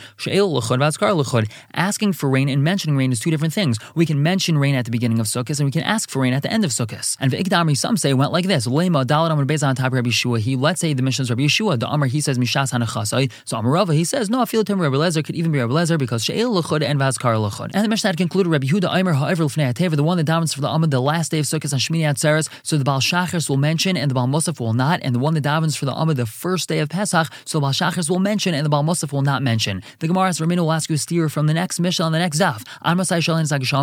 Asking 1.74 2.12
for 2.16 2.28
rain 2.28 2.48
and 2.48 2.62
mentioning 2.62 2.96
rain 2.96 3.12
is 3.12 3.20
two 3.20 3.30
different 3.30 3.54
things. 3.54 3.78
We 3.94 4.06
can 4.06 4.22
mention 4.22 4.58
rain 4.58 4.74
at 4.74 4.84
the 4.84 4.90
beginning 4.90 5.20
of 5.20 5.26
Sukkot, 5.26 5.58
and 5.58 5.66
we 5.66 5.70
can 5.70 5.82
ask 5.82 6.10
for 6.10 6.20
rain 6.20 6.32
at 6.32 6.42
the 6.42 6.52
end 6.52 6.64
of 6.64 6.70
Sukkot. 6.70 7.16
And 7.20 7.32
V'ikdamri, 7.32 7.76
some 7.76 7.96
say, 7.96 8.14
went 8.14 8.32
like 8.32 8.46
this. 8.46 8.66
Lema, 8.66 9.04
Dalit 9.04 9.30
Amar 9.30 9.44
Bez 9.44 9.62
on 9.62 9.74
top 9.74 9.88
of 9.88 9.92
Rabbi 9.94 10.10
Shua. 10.10 10.38
He, 10.38 10.56
let's 10.56 10.80
say 10.80 10.92
the 10.94 11.02
Mishnah's 11.02 11.30
Rabbi 11.30 11.42
Yeshua, 11.42 11.78
the 11.78 11.90
Amar, 11.90 12.08
he 12.08 12.20
says, 12.20 12.38
Mishas 12.38 12.72
Hanachasai. 12.72 13.30
So 13.44 13.56
Amarava, 13.56 13.94
he 13.94 14.04
says, 14.04 14.30
no, 14.30 14.38
Afilu 14.38 14.64
Tem 14.64 14.80
Rabbi 14.80 14.96
Lezer 14.96 15.24
could 15.24 15.34
even 15.34 15.52
be 15.52 15.58
Rabbi 15.58 15.72
Lezer 15.72 15.98
because 15.98 16.24
She'el 16.24 16.54
Lechud 16.54 16.82
and 16.82 17.00
Vazkar 17.00 17.36
Lechud. 17.36 17.70
And 17.74 17.84
the 17.84 17.88
Mishnah 17.88 18.08
had 18.08 18.16
concluded 18.16 18.50
Rabbi 18.50 18.66
Huda 18.66 18.94
Aimer, 18.94 19.14
however, 19.14 19.44
the 19.44 20.02
one 20.02 20.16
that 20.16 20.26
davens 20.26 20.54
for 20.54 20.60
the 20.60 20.68
Amud 20.68 20.90
the 20.90 21.00
last 21.00 21.30
day 21.30 21.38
of 21.38 21.46
Sukkot 21.46 21.72
on 21.72 21.78
Shmini 21.78 22.02
Atzeres. 22.02 22.48
So 22.62 22.76
the 22.76 22.84
Baal 22.84 23.00
Shachris 23.00 23.48
will 23.48 23.56
mention 23.56 23.96
and 23.96 24.10
the 24.10 24.14
Baal 24.14 24.26
Musaf 24.26 24.60
will 24.60 24.74
not, 24.74 25.00
and 25.02 25.14
the 25.14 25.18
one 25.18 25.34
that 25.34 25.44
davens 25.44 25.76
for 25.76 25.84
the 25.84 25.92
Amud 25.92 26.16
the 26.16 26.26
first 26.26 26.68
day 26.68 26.80
of 26.80 26.88
Pesach, 26.88 27.28
so 27.44 27.58
the 27.58 27.62
Baal 27.62 27.72
Shachris 27.72 28.10
will 28.10 28.18
mention 28.18 28.54
and 28.54 28.64
the 28.64 28.68
Baal 28.68 28.82
Musaf 28.82 29.12
will 29.12 29.22
not 29.22 29.42
mention. 29.42 29.82
The 30.00 30.08
Gemara's 30.08 30.40
Ramina 30.40 30.58
will 30.58 30.72
ask 30.72 30.88
you 30.88 30.94
a 30.94 30.98
steer 30.98 31.28
from 31.28 31.46
the 31.46 31.54
next 31.54 31.80
Mishnah 31.80 31.93
on 32.02 32.12
the 32.12 32.18
next 32.18 32.38
Zaf. 32.38 32.64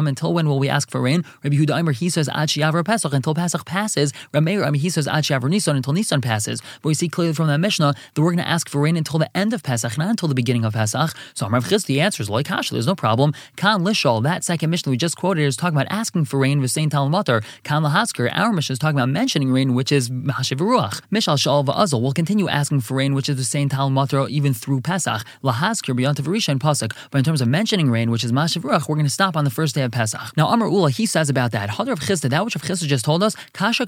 Until 0.07 0.33
when 0.33 0.47
will 0.47 0.59
we 0.59 0.69
ask 0.69 0.89
for 0.89 1.01
rain? 1.01 1.23
Rabbi 1.43 1.55
Huda 1.55 1.79
Aimer, 1.79 1.91
he 1.91 2.09
says 2.09 2.27
Ad 2.29 2.49
Shiavra 2.49 2.83
Pesach 2.83 3.13
until 3.13 3.33
Pesach 3.33 3.65
passes. 3.65 4.11
Rameir, 4.33 4.65
I 4.65 4.71
mean, 4.71 4.81
he 4.81 4.89
says 4.89 5.07
Ad 5.07 5.23
Shiavra 5.23 5.49
Nisan 5.49 5.75
until 5.75 5.93
Nisan 5.93 6.21
passes. 6.21 6.61
But 6.81 6.89
we 6.89 6.93
see 6.93 7.09
clearly 7.09 7.33
from 7.33 7.47
that 7.47 7.59
Mishnah 7.59 7.93
that 8.13 8.21
we're 8.21 8.31
going 8.31 8.37
to 8.37 8.47
ask 8.47 8.69
for 8.69 8.81
rain 8.81 8.97
until 8.97 9.19
the 9.19 9.35
end 9.37 9.53
of 9.53 9.63
Pesach, 9.63 9.97
not 9.97 10.09
until 10.09 10.27
the 10.27 10.35
beginning 10.35 10.65
of 10.65 10.73
Pesach. 10.73 11.11
So 11.33 11.45
Amrav 11.45 11.69
Chiz, 11.69 11.85
the 11.85 12.01
answer 12.01 12.23
is 12.23 12.29
like 12.29 12.47
Hashem, 12.47 12.75
there's 12.75 12.87
no 12.87 12.95
problem. 12.95 13.33
Kan 13.55 13.83
Lishal, 13.83 14.23
that 14.23 14.43
second 14.43 14.69
Mishnah 14.69 14.89
we 14.89 14.97
just 14.97 15.17
quoted 15.17 15.43
is 15.43 15.55
talking 15.55 15.77
about 15.77 15.87
asking 15.89 16.25
for 16.25 16.39
rain 16.39 16.61
with 16.61 16.71
Saint 16.71 16.91
Talmatar. 16.93 17.43
Kan 17.63 17.83
Lahasker, 17.83 18.31
our 18.33 18.51
Mishnah 18.51 18.73
is 18.73 18.79
talking 18.79 18.97
about 18.97 19.09
mentioning 19.09 19.51
rain, 19.51 19.75
which 19.75 19.91
is 19.91 20.09
Mahashiv 20.09 20.57
Ruach. 20.57 21.01
Mishal 21.11 21.39
Shal 21.39 21.63
Va'azal 21.63 22.01
will 22.01 22.13
continue 22.13 22.47
asking 22.49 22.81
for 22.81 22.95
rain, 22.95 23.13
which 23.13 23.29
is 23.29 23.37
the 23.37 23.43
Saint 23.43 23.71
Talmatar 23.71 24.29
even 24.29 24.53
through 24.53 24.81
Pesach. 24.81 25.21
Lahasker 25.43 25.95
beyond 25.95 26.17
Tavarisha 26.17 26.49
and 26.49 26.59
Pasuk. 26.59 26.93
But 27.11 27.19
in 27.19 27.23
terms 27.23 27.41
of 27.41 27.47
mentioning 27.47 27.91
rain, 27.91 28.00
which 28.09 28.24
is 28.24 28.31
Mashiv 28.31 28.63
Ruach, 28.63 28.89
we're 28.89 28.95
going 28.95 29.06
to 29.06 29.12
stop 29.12 29.36
on 29.36 29.44
the 29.44 29.50
first 29.50 29.75
day 29.75 29.83
of 29.83 29.92
Pesach. 29.92 30.36
Now 30.36 30.48
Amar 30.48 30.69
Ula, 30.69 30.89
he 30.89 31.06
says 31.06 31.30
about 31.30 31.51
that. 31.51 31.69
Hadar 31.69 31.92
of 31.92 32.00
Chisda, 32.00 32.30
that 32.30 32.44
which 32.44 32.56
of 32.56 32.62
Chisda 32.62 32.88
just 32.88 33.06
told 33.06 33.21
us, 33.24 33.36
Kasha 33.53 33.86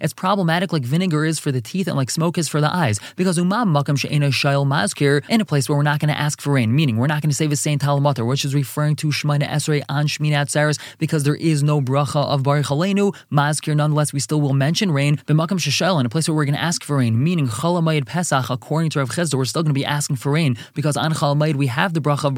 It's 0.00 0.12
problematic 0.14 0.72
like 0.72 0.82
vinegar 0.82 1.24
is 1.24 1.38
for 1.38 1.52
the 1.52 1.60
teeth 1.60 1.86
and 1.86 1.96
like 1.96 2.10
smoke 2.10 2.38
is 2.38 2.48
for 2.48 2.60
the 2.60 2.74
eyes. 2.74 2.98
Because 3.16 3.38
Umam 3.38 3.76
Makam 3.76 3.98
She'ena 3.98 4.28
Shail 4.28 4.66
Mazkir, 4.66 5.22
in 5.28 5.40
a 5.40 5.44
place 5.44 5.68
where 5.68 5.76
we're 5.76 5.82
not 5.82 6.00
going 6.00 6.12
to 6.12 6.18
ask 6.18 6.40
for 6.40 6.52
rain, 6.52 6.74
meaning 6.74 6.96
we're 6.96 7.06
not 7.06 7.22
going 7.22 7.30
to 7.30 7.36
say 7.36 7.46
the 7.46 7.56
Saint 7.56 7.82
Talmatar, 7.82 8.26
which 8.26 8.44
is 8.44 8.54
referring 8.54 8.96
to 8.96 9.08
Shemina 9.08 9.46
Esrei 9.48 9.82
on 9.88 10.06
Shmini 10.06 10.32
Atzeres, 10.32 10.78
because 10.98 11.24
there 11.24 11.34
is 11.34 11.62
no 11.62 11.80
bracha 11.80 12.24
of 12.26 12.42
Baruch 12.42 12.66
Aleinu, 12.66 13.14
Mazkir, 13.32 13.76
nonetheless, 13.76 14.12
we 14.12 14.20
still 14.20 14.40
will 14.40 14.54
mention 14.54 14.90
rain. 14.90 15.16
B'makam 15.16 15.58
Sheshel, 15.58 15.98
in 16.00 16.06
a 16.06 16.08
place 16.08 16.28
where 16.28 16.34
we're 16.34 16.44
going 16.44 16.54
to 16.54 16.62
ask 16.62 16.84
for 16.84 16.96
rain, 16.98 17.22
meaning 17.22 17.48
Chalamayid 17.48 18.06
Pesach, 18.06 18.50
according 18.50 18.90
to 18.90 19.00
Rav 19.00 19.10
Chisda, 19.10 19.34
we're 19.34 19.44
still 19.44 19.62
going 19.62 19.74
to 19.74 19.78
be 19.78 19.84
asking 19.84 20.16
for 20.16 20.32
rain, 20.32 20.56
because 20.74 20.96
on 20.96 21.12
Chalamayid 21.12 21.56
we 21.56 21.66
have 21.66 21.94
the 21.94 22.00
bracha 22.00 22.29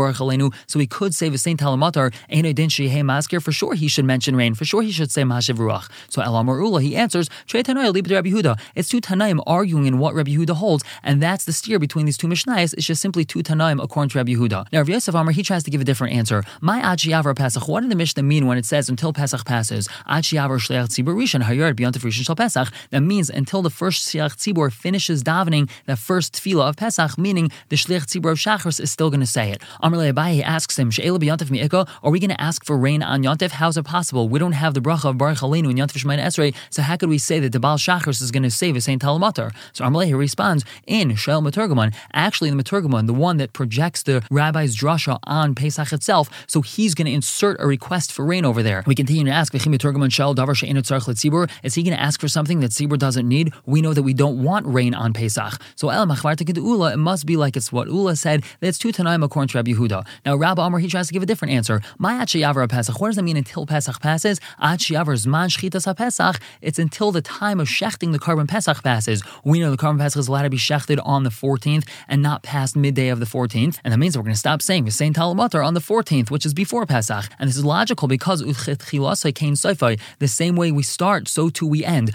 so 0.67 0.79
he 0.79 0.87
could 0.87 1.15
say 1.15 1.29
the 1.29 1.39
Saint 1.39 1.61
Talmatar, 1.61 2.13
Ein 2.31 2.43
Din 2.55 2.69
Shehei 2.69 3.03
Mazkir, 3.03 3.43
for 3.43 3.53
sure 3.53 3.75
he 3.75 3.89
should 3.89 4.05
mention 4.05 4.37
rain, 4.37 4.55
for 4.55 4.65
sure 4.65 4.83
he 4.83 4.91
should 4.91 5.11
say 5.11 5.23
Mashiv 5.23 5.57
Ruach. 5.57 5.91
So 6.09 6.23
Elam 6.23 6.49
Ula, 6.49 6.81
he 6.81 6.97
answers, 6.97 7.29
Rabbi 7.53 8.31
Huda. 8.31 8.59
It's 8.75 8.89
two 8.89 9.01
Tanaim 9.01 9.43
arguing 9.47 9.87
in 9.87 9.99
what 9.99 10.15
Rabbi 10.15 10.33
Huda 10.33 10.55
holds, 10.55 10.85
and 11.03 11.23
that's 11.23 11.45
the 11.45 11.53
steer 11.53 11.79
between 11.79 12.07
these 12.07 12.19
two 12.19 12.27
Mishnayos. 12.27 12.75
It's 12.75 12.87
just 12.87 13.01
simply 13.03 13.25
two 13.25 13.43
Tanaim 13.43 13.83
according 13.83 14.11
to 14.11 14.19
Rabbi 14.19 14.33
Yehuda. 14.33 14.67
Now, 14.73 14.79
Rav 14.81 14.89
Yosef 14.89 15.15
Amar, 15.15 15.33
he 15.33 15.43
tries 15.43 15.63
to 15.65 15.71
give 15.71 15.81
a 15.81 15.85
different 15.85 16.15
answer. 16.15 16.45
My 16.61 16.81
Achiyavar 16.81 17.37
Pesach, 17.37 17.69
what 17.69 17.81
did 17.81 17.91
the 17.91 17.97
Mishnah 17.97 18.23
mean 18.23 18.47
when 18.47 18.59
it 18.59 18.67
says 18.67 18.89
until 18.89 19.13
Pesach 19.13 19.45
passes? 19.45 19.89
Achiyavar 20.09 20.59
Shleach 20.59 20.89
Tzibur 20.89 21.15
Rishon, 21.15 21.43
Hayard 21.43 21.77
beyond 21.77 21.95
Rishon 21.95 22.25
Shal 22.25 22.37
Pesach. 22.37 22.69
That 22.91 23.01
means 23.01 23.31
until 23.31 23.63
the 23.63 23.71
first 23.71 24.09
Shleach 24.09 24.37
Tzibur 24.37 24.73
finishes 24.73 25.23
davening 25.23 25.71
the 25.87 25.97
first 25.97 26.35
tefillah 26.35 26.69
of 26.69 26.77
Pesach, 26.77 27.19
meaning 27.19 27.51
the 27.69 27.77
Shleach 27.77 28.07
Tzibur 28.07 28.33
of 28.33 28.39
Shachris 28.39 28.81
is 28.81 28.91
still 28.91 29.11
going 29.11 29.21
to 29.21 29.27
say 29.27 29.51
it. 29.51 29.63
Amar 29.83 29.99
Abaye 29.99 30.45
asks 30.45 30.79
him, 30.79 30.93
She'ela 30.93 31.19
b'yontif 31.19 31.51
mi'iko, 31.51 31.89
are 32.05 32.11
we 32.13 32.21
going 32.21 32.31
to 32.31 32.41
ask 32.41 32.65
for 32.65 32.79
rain 32.79 33.03
on 33.03 33.25
Yontif? 33.25 33.51
How 33.51 33.67
is 33.67 33.77
it 33.77 33.85
possible? 33.85 34.29
We 34.29 34.39
don't 34.39 34.53
have 34.53 34.75
the 34.75 34.81
bracha 34.81 35.07
of 35.07 35.19
Baruch 35.19 35.39
Aleinu 35.39 35.71
in 35.71 35.77
Yontif 35.77 35.99
Shemayin 35.99 36.23
Esrei, 36.23 36.55
so 36.71 36.83
how 36.83 36.97
could 36.97 37.09
we 37.09 37.19
say 37.19 37.41
that 37.41 37.51
the 37.51 37.59
Baal 37.59 37.79
Shachris 37.79 38.23
is 38.23 38.31
going 38.31 38.45
to 38.45 38.51
save 38.51 38.77
a 38.77 38.81
Saint 38.81 39.03
Talamatar? 39.03 39.53
So 39.73 39.85
Amalei 39.85 40.17
responds 40.17 40.65
in 40.87 41.17
Shel 41.17 41.43
Maturgaman, 41.43 41.93
actually 42.13 42.51
the 42.51 42.63
Maturgaman, 42.63 43.09
the 43.09 43.13
one 43.13 43.39
that 43.39 43.53
projects 43.53 44.05
the 44.05 44.23
rabbi's 44.31 44.77
drasha 44.77 45.19
on 45.25 45.57
Pesach 45.57 45.93
itself, 45.93 46.31
so 46.47 46.63
he's 46.63 46.95
going 46.95 47.07
to 47.07 47.13
insert 47.13 47.61
a 47.61 47.67
request 47.67 48.13
for 48.13 48.25
rain 48.25 48.45
over 48.45 48.63
there. 48.63 48.85
We 48.87 48.95
continue 48.95 49.25
to 49.25 49.33
ask, 49.33 49.53
is 49.53 49.65
he 49.65 49.69
going 49.69 49.79
to 51.97 52.01
ask 52.01 52.21
for 52.21 52.29
something 52.29 52.61
that 52.61 52.71
Tzibur 52.71 52.99
doesn't 52.99 53.29
need? 53.29 53.53
We 53.67 53.83
know 53.83 53.95
that 53.95 54.05
we 54.05 54.15
don't 54.15 54.45
want 54.45 54.65
rain 54.67 54.95
on 54.95 55.13
Pesach. 55.13 55.61
So 55.75 55.89
El 55.89 56.07
Ula, 56.07 56.93
it 56.93 56.99
must 56.99 57.27
be 57.27 57.37
like 57.37 57.57
it's 57.57 57.73
what 57.73 57.89
Ula 57.89 58.15
said, 58.15 58.45
that 58.61 58.69
it's 58.69 58.79
two 58.79 58.93
Tanaim 58.93 59.25
according 59.25 59.49
to 59.49 59.59
Rabbi 59.59 59.72
Yehuda. 59.75 60.07
Now 60.25 60.37
Rabbi 60.37 60.63
Amr, 60.63 60.79
he 60.79 60.89
tries 60.89 61.07
to 61.09 61.13
give 61.13 61.23
a 61.23 61.27
different 61.27 61.53
answer. 61.55 61.81
Achayavar 62.01 62.69
Pesach, 62.69 63.01
what 63.01 63.09
does 63.09 63.17
that 63.17 63.23
mean 63.23 63.37
until 63.37 63.67
Pesach 63.67 64.01
passes? 64.01 64.41
Achayavar 64.61 65.15
Zman 65.15 65.49
Shchitas 65.49 65.97
Pesach, 65.97 66.41
it's 66.61 66.79
until 66.79 67.13
the 67.13 67.23
time 67.23 67.61
of 67.61 67.69
shechting 67.69 68.13
the 68.13 68.19
korban 68.19 68.49
Pesach 68.49 68.83
passes. 68.83 69.23
We 69.45 69.61
know 69.61 69.71
the 69.71 69.77
korban 69.77 69.99
Pesach 69.99 70.19
is 70.19 70.29
allowed 70.29 70.43
to 70.43 70.51
be 70.51 70.57
shechted 70.57 71.01
on 71.05 71.23
the 71.25 71.31
14th 71.31 71.89
and 72.09 72.23
not 72.23 72.43
past 72.43 72.77
midday 72.77 73.09
of 73.09 73.21
the 73.21 73.27
14th, 73.27 73.79
and 73.85 73.93
that 73.93 73.99
means 73.99 74.17
we're 74.17 74.23
going 74.23 74.35
to 74.35 74.39
stop 74.39 74.63
saying 74.63 74.91
Saint 74.91 75.17
Talamatar 75.17 75.65
on 75.67 75.75
the 75.75 75.81
14th, 75.81 76.31
which 76.31 76.47
is 76.47 76.55
before 76.55 76.87
Pesach. 76.87 77.25
And 77.39 77.49
this 77.49 77.57
is 77.57 77.65
logical 77.65 78.09
because 78.09 78.41
the 78.43 80.29
same 80.29 80.57
way 80.57 80.73
we 80.73 80.83
start, 80.83 81.29
so 81.29 81.49
too 81.49 81.67
we 81.67 81.85
end. 81.85 82.11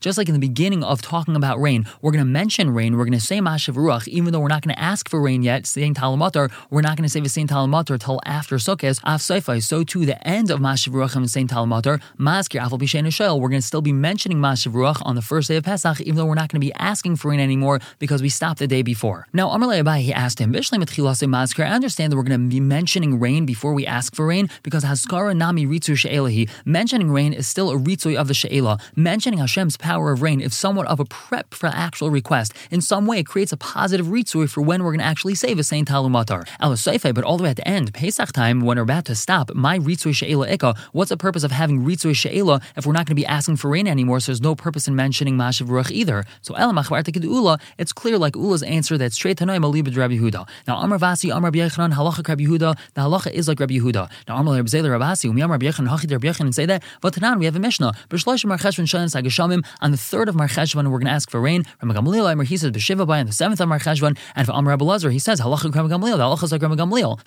Just 0.00 0.18
like 0.18 0.28
in 0.28 0.34
the 0.34 0.38
beginning 0.40 0.84
of 0.84 1.02
talking 1.02 1.36
about 1.36 1.60
rain, 1.60 1.86
we're 2.02 2.12
going 2.12 2.24
to 2.24 2.30
mention 2.30 2.70
rain, 2.70 2.96
we're 2.96 3.04
going 3.04 3.12
to 3.12 3.20
say 3.20 3.38
Mashav 3.38 3.74
Ruach, 3.74 4.08
even 4.08 4.32
though 4.32 4.40
we're 4.40 4.48
not 4.48 4.62
going 4.62 4.74
to 4.74 4.82
ask 4.90 5.08
for 5.08 5.20
rain 5.20 5.42
yet, 5.42 5.66
saying 5.66 5.94
Talamatar, 5.94 6.50
we're 6.68 6.80
not 6.80 6.96
going 6.96 7.04
to 7.04 7.08
say 7.08 7.20
the 7.20 7.28
Saint 7.28 7.48
Talamatar 7.48 7.96
till 8.00 8.18
after 8.24 8.56
Sukkot, 8.56 8.98
Af 9.04 9.22
So 9.62 9.84
too 9.84 10.04
the 10.04 10.18
end 10.26 10.50
of 10.50 10.58
Mashav 10.58 10.92
Ruach 10.92 11.14
and 11.14 11.30
Saint 11.30 11.48
Talamatar, 11.48 12.02
Maskir 12.18 12.60
Afal 12.60 13.40
we're 13.40 13.48
going 13.48 13.60
to 13.60 13.66
still 13.66 13.82
be 13.82 13.92
mentioning 13.92 14.38
Mashav 14.38 14.72
Ruach 14.72 15.00
on 15.06 15.14
the 15.14 15.22
first 15.22 15.46
day 15.46 15.56
of 15.56 15.64
Pesach, 15.64 16.00
even 16.00 16.16
though 16.16 16.26
we're 16.26 16.34
not 16.34 16.48
going 16.50 16.60
to 16.60 16.66
be 16.66 16.72
asking 16.74 17.14
for 17.14 17.30
rain 17.30 17.38
anymore 17.38 17.78
because 18.00 18.20
we 18.20 18.28
stopped 18.28 18.58
the 18.58 18.66
day 18.66 18.82
before. 18.82 19.28
Now, 19.32 19.50
Amar 19.50 19.68
Abaye, 19.68 20.00
he 20.00 20.12
asked 20.12 20.40
him, 20.40 20.52
I 20.52 20.58
understand 20.58 22.12
that 22.12 22.16
we're 22.16 22.24
going 22.24 22.40
to 22.40 22.48
be 22.48 22.58
mentioning 22.58 23.20
rain 23.20 23.46
before 23.46 23.72
we 23.74 23.86
ask 23.86 24.16
for 24.16 24.26
rain 24.26 24.50
because 24.64 24.82
Haskara 24.82 25.36
Nami 25.36 25.66
Ritzu 25.66 25.96
She'elahi. 25.96 26.50
Mentioning 26.64 27.12
rain 27.12 27.32
is 27.32 27.46
still 27.46 27.70
a 27.70 27.76
Ritzui 27.76 28.16
of 28.16 28.26
the 28.26 28.34
She'ela. 28.34 28.80
Mentioning 28.96 29.38
Hashem's 29.38 29.76
power 29.76 30.10
of 30.10 30.20
rain 30.20 30.40
is 30.40 30.56
somewhat 30.56 30.88
of 30.88 30.98
a 30.98 31.04
prep 31.04 31.54
for 31.54 31.68
actual 31.68 32.10
request. 32.10 32.52
In 32.72 32.80
some 32.80 33.06
way, 33.06 33.20
it 33.20 33.26
creates 33.26 33.52
a 33.52 33.56
positive 33.56 34.06
Ritzui 34.06 34.50
for 34.50 34.62
when 34.62 34.79
we're 34.82 34.90
going 34.90 35.00
to 35.00 35.04
actually 35.04 35.34
save 35.34 35.58
a 35.58 35.64
Saint 35.64 35.88
Talumatar. 35.88 36.46
Elasaife, 36.60 37.14
but 37.14 37.24
all 37.24 37.36
the 37.36 37.44
way 37.44 37.50
at 37.50 37.56
the 37.56 37.66
end, 37.66 37.92
Pesach 37.94 38.32
time, 38.32 38.60
when 38.60 38.76
we're 38.76 38.82
about 38.82 39.04
to 39.06 39.14
stop, 39.14 39.54
my 39.54 39.78
Ritzui 39.78 40.14
She'ela 40.14 40.48
Ika, 40.48 40.74
what's 40.92 41.10
the 41.10 41.16
purpose 41.16 41.44
of 41.44 41.50
having 41.50 41.84
Ritzui 41.84 42.14
She'ela 42.14 42.60
if 42.76 42.86
we're 42.86 42.92
not 42.92 43.06
going 43.06 43.14
to 43.16 43.22
be 43.22 43.26
asking 43.26 43.56
for 43.56 43.70
rain 43.70 43.86
anymore, 43.86 44.20
so 44.20 44.32
there's 44.32 44.40
no 44.40 44.54
purpose 44.54 44.88
in 44.88 44.94
mentioning 44.96 45.36
Mashav 45.36 45.68
Ruach 45.68 45.90
either. 45.90 46.24
So 46.42 46.54
El 46.54 46.72
Ula, 46.72 47.58
it's 47.78 47.92
clear 47.92 48.18
like 48.18 48.36
Ula's 48.36 48.62
answer 48.62 48.96
that 48.98 49.12
straight 49.12 49.38
Tanoim 49.38 49.64
Alibid 49.64 49.96
Rabbi 49.96 50.14
Yehuda. 50.14 50.48
Now 50.66 50.78
Amar 50.78 50.98
Vasi, 50.98 51.34
Amar 51.34 51.50
Yochanan, 51.50 51.92
Halacha 51.92 52.26
Rabbi 52.26 52.44
Yehuda, 52.44 52.78
the 52.94 53.00
halacha 53.02 53.30
is 53.32 53.48
like 53.48 53.60
Rabbi 53.60 53.74
Yehuda. 53.74 54.10
Now 54.28 54.36
Amar 54.36 54.56
Rabbi 54.56 54.68
Zayla 54.68 54.98
Rabasi, 54.98 55.30
Umiyam 55.30 55.50
Rabbi 55.50 55.66
Yochanan, 55.66 55.88
Hachid 55.88 56.10
Rabbi 56.10 56.30
and 56.40 56.54
say 56.54 56.66
that, 56.66 56.82
but 57.00 57.14
Tanan, 57.14 57.38
we 57.38 57.44
have 57.44 57.56
a 57.56 57.58
Mishnah. 57.58 57.92
B'shlosh 58.08 58.44
Mar 58.44 58.58
Cheshvan 58.58 58.84
Shalan 58.84 59.10
Sagashamim, 59.10 59.64
on 59.80 59.90
the 59.90 59.96
third 59.96 60.28
of 60.28 60.34
Mar 60.34 60.48
Cheshvan, 60.48 60.84
we're 60.90 60.98
going 60.98 61.06
to 61.06 61.10
ask 61.10 61.30
for 61.30 61.40
rain. 61.40 61.64
Says, 61.64 62.70
B'shiva 62.70 63.08
on 63.08 63.26
the 63.26 63.32
seventh 63.32 63.60
of 63.60 63.68
Mar 63.68 63.78
Cheshvan, 63.78 64.16
and 64.36 64.46
for 64.46 64.52
Amar 64.52 64.69
Rebbe 64.70 64.84
Lazar, 64.84 65.10
he 65.10 65.18
says, 65.18 65.40
Halacha 65.40 65.74
Rabbi 65.74 65.88
Gamliel, 65.88 66.16
the 66.16 66.24
halacha 66.24 66.44
is 66.44 66.52